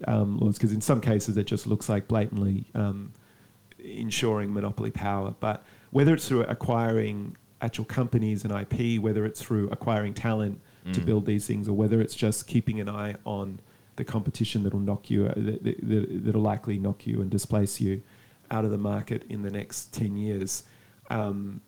[0.06, 0.56] um, laws.
[0.58, 3.12] Because in some cases, it just looks like blatantly um,
[3.78, 9.68] ensuring monopoly power, but whether it's through acquiring actual companies and IP, whether it's through
[9.70, 10.92] acquiring talent mm.
[10.92, 13.60] to build these things, or whether it's just keeping an eye on
[13.96, 18.02] the competition that'll knock you, uh, that, that, that'll likely knock you and displace you
[18.50, 20.64] out of the market in the next 10 years.
[21.10, 21.60] Um,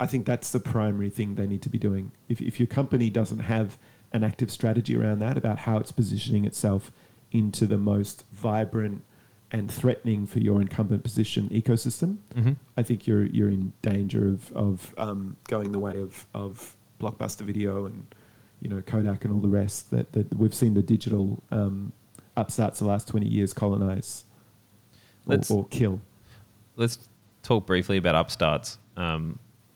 [0.00, 2.12] I think that's the primary thing they need to be doing.
[2.28, 3.78] If, if your company doesn't have
[4.12, 6.92] an active strategy around that, about how it's positioning itself
[7.32, 9.02] into the most vibrant
[9.50, 12.52] and threatening for your incumbent position ecosystem, mm-hmm.
[12.76, 17.42] I think you're you're in danger of of um, going the way of of blockbuster
[17.42, 18.14] video and
[18.60, 21.92] you know Kodak and all the rest that that we've seen the digital um,
[22.36, 24.24] upstarts the last twenty years colonize
[25.26, 26.00] or, or, kill.
[26.76, 26.98] Let's
[27.42, 28.78] talk briefly about upstarts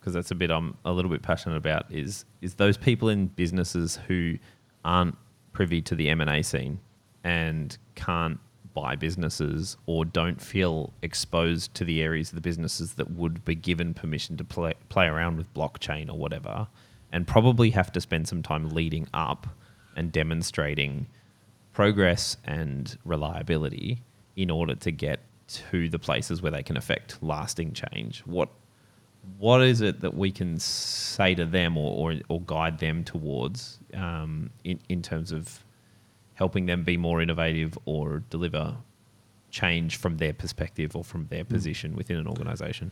[0.02, 1.86] because that's a bit I'm a little bit passionate about.
[1.90, 4.38] Is is those people in businesses who
[4.84, 5.16] aren't
[5.52, 6.80] privy to the M and A scene
[7.22, 8.40] and can't
[8.74, 13.54] buy businesses or don't feel exposed to the areas of the businesses that would be
[13.54, 16.66] given permission to play, play around with blockchain or whatever,
[17.12, 19.46] and probably have to spend some time leading up
[19.94, 21.06] and demonstrating
[21.74, 24.02] progress and reliability
[24.36, 28.20] in order to get to the places where they can affect lasting change.
[28.20, 28.48] What
[29.38, 33.78] what is it that we can say to them or, or, or guide them towards
[33.94, 35.64] um, in, in terms of
[36.34, 38.76] helping them be more innovative or deliver
[39.50, 41.54] change from their perspective or from their hmm.
[41.54, 42.90] position within an organization?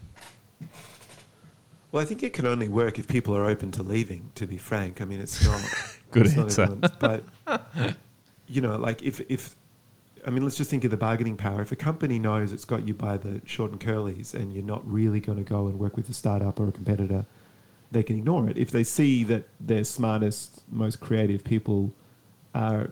[1.91, 4.31] Well, I think it can only work if people are open to leaving.
[4.37, 5.63] To be frank, I mean, it's not
[6.13, 6.67] good it's answer.
[6.67, 7.25] Not but
[8.47, 9.57] you know, like if if
[10.27, 11.63] I mean, let's just think of the bargaining power.
[11.63, 14.87] If a company knows it's got you by the short and curlies, and you're not
[14.91, 17.25] really going to go and work with a startup or a competitor,
[17.91, 18.57] they can ignore it.
[18.57, 21.93] If they see that their smartest, most creative people
[22.55, 22.91] are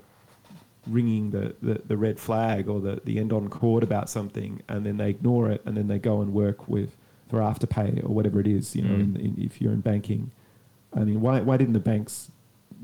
[0.87, 4.97] ringing the, the, the red flag or the, the andon cord about something and then
[4.97, 6.97] they ignore it and then they go and work with
[7.29, 9.01] for afterpay or whatever it is you know mm.
[9.01, 10.31] in, in, if you're in banking
[10.97, 12.31] i mean why, why didn't the banks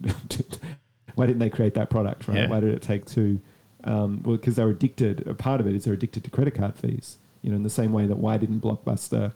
[1.15, 2.47] why didn't they create that product right yeah.
[2.47, 3.41] why did it take two
[3.85, 6.75] um, well because they're addicted a part of it is they're addicted to credit card
[6.77, 9.33] fees you know in the same way that why didn't blockbuster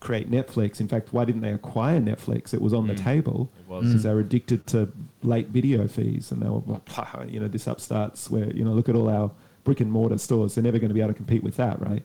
[0.00, 0.80] create Netflix.
[0.80, 2.54] In fact, why didn't they acquire Netflix?
[2.54, 2.96] It was on mm.
[2.96, 4.02] the table because mm.
[4.02, 4.92] they were addicted to
[5.22, 8.88] late video fees, and they were, like, you know, this upstarts where you know, look
[8.88, 9.30] at all our
[9.64, 10.54] brick and mortar stores.
[10.54, 12.04] They're never going to be able to compete with that, right?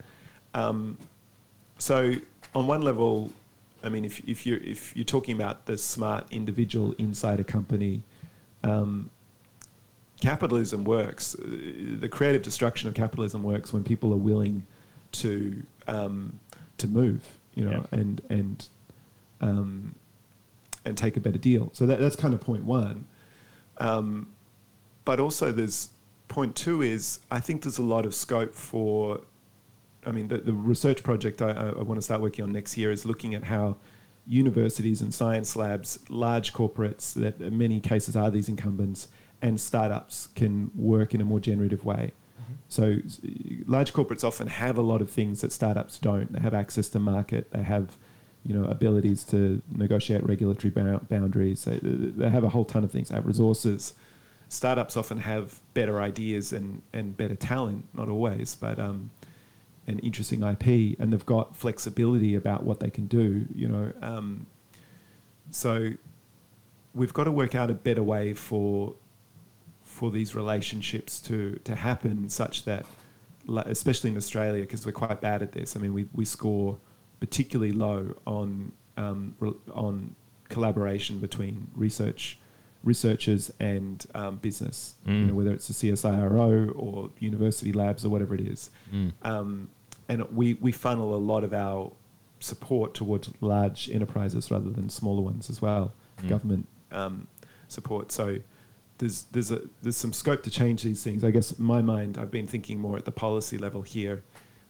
[0.53, 0.97] Um,
[1.77, 2.15] so
[2.55, 3.31] on one level,
[3.83, 8.03] I mean, if if you're if you're talking about the smart individual inside a company.
[8.65, 9.09] Um,
[10.23, 11.35] capitalism works.
[11.39, 14.65] The creative destruction of capitalism works when people are willing
[15.13, 16.39] to um,
[16.77, 17.21] to move
[17.55, 17.99] you know, yeah.
[17.99, 18.67] and and
[19.41, 19.95] um,
[20.85, 21.69] and take a better deal.
[21.73, 23.05] So that, that's kind of point one.
[23.77, 24.29] Um,
[25.05, 25.89] but also, there's
[26.27, 29.21] point two is I think there's a lot of scope for.
[30.05, 32.91] I mean, the, the research project I, I want to start working on next year
[32.91, 33.77] is looking at how
[34.27, 39.07] universities and science labs, large corporates that in many cases are these incumbents,
[39.43, 42.13] and startups can work in a more generative way.
[42.69, 42.97] So
[43.67, 46.31] large corporates often have a lot of things that startups don't.
[46.31, 47.51] They have access to market.
[47.51, 47.97] They have,
[48.45, 51.65] you know, abilities to negotiate regulatory boundaries.
[51.65, 53.09] They, they have a whole ton of things.
[53.09, 53.93] They have resources.
[54.47, 59.11] startups often have better ideas and, and better talent, not always, but um,
[59.87, 63.45] an interesting IP, and they've got flexibility about what they can do.
[63.53, 64.47] You know, um,
[65.51, 65.91] so
[66.95, 68.95] we've got to work out a better way for
[69.93, 72.85] for these relationships to to happen, such that,
[73.47, 75.75] especially in Australia, because we're quite bad at this.
[75.75, 76.77] I mean, we we score
[77.19, 79.35] particularly low on um,
[79.73, 80.15] on
[80.49, 82.37] collaboration between research
[82.83, 88.35] researchers and um, business, you know, whether it's a CSIRO or university labs or whatever
[88.35, 88.69] it is.
[89.21, 89.69] Um,
[90.09, 91.93] and we, we funnel a lot of our
[92.41, 95.93] support towards large enterprises rather than smaller ones as well,
[96.27, 97.27] government um,
[97.69, 98.11] support.
[98.11, 98.39] So
[98.97, 101.23] there's, there's, a, there's some scope to change these things.
[101.23, 104.23] I guess in my mind, I've been thinking more at the policy level here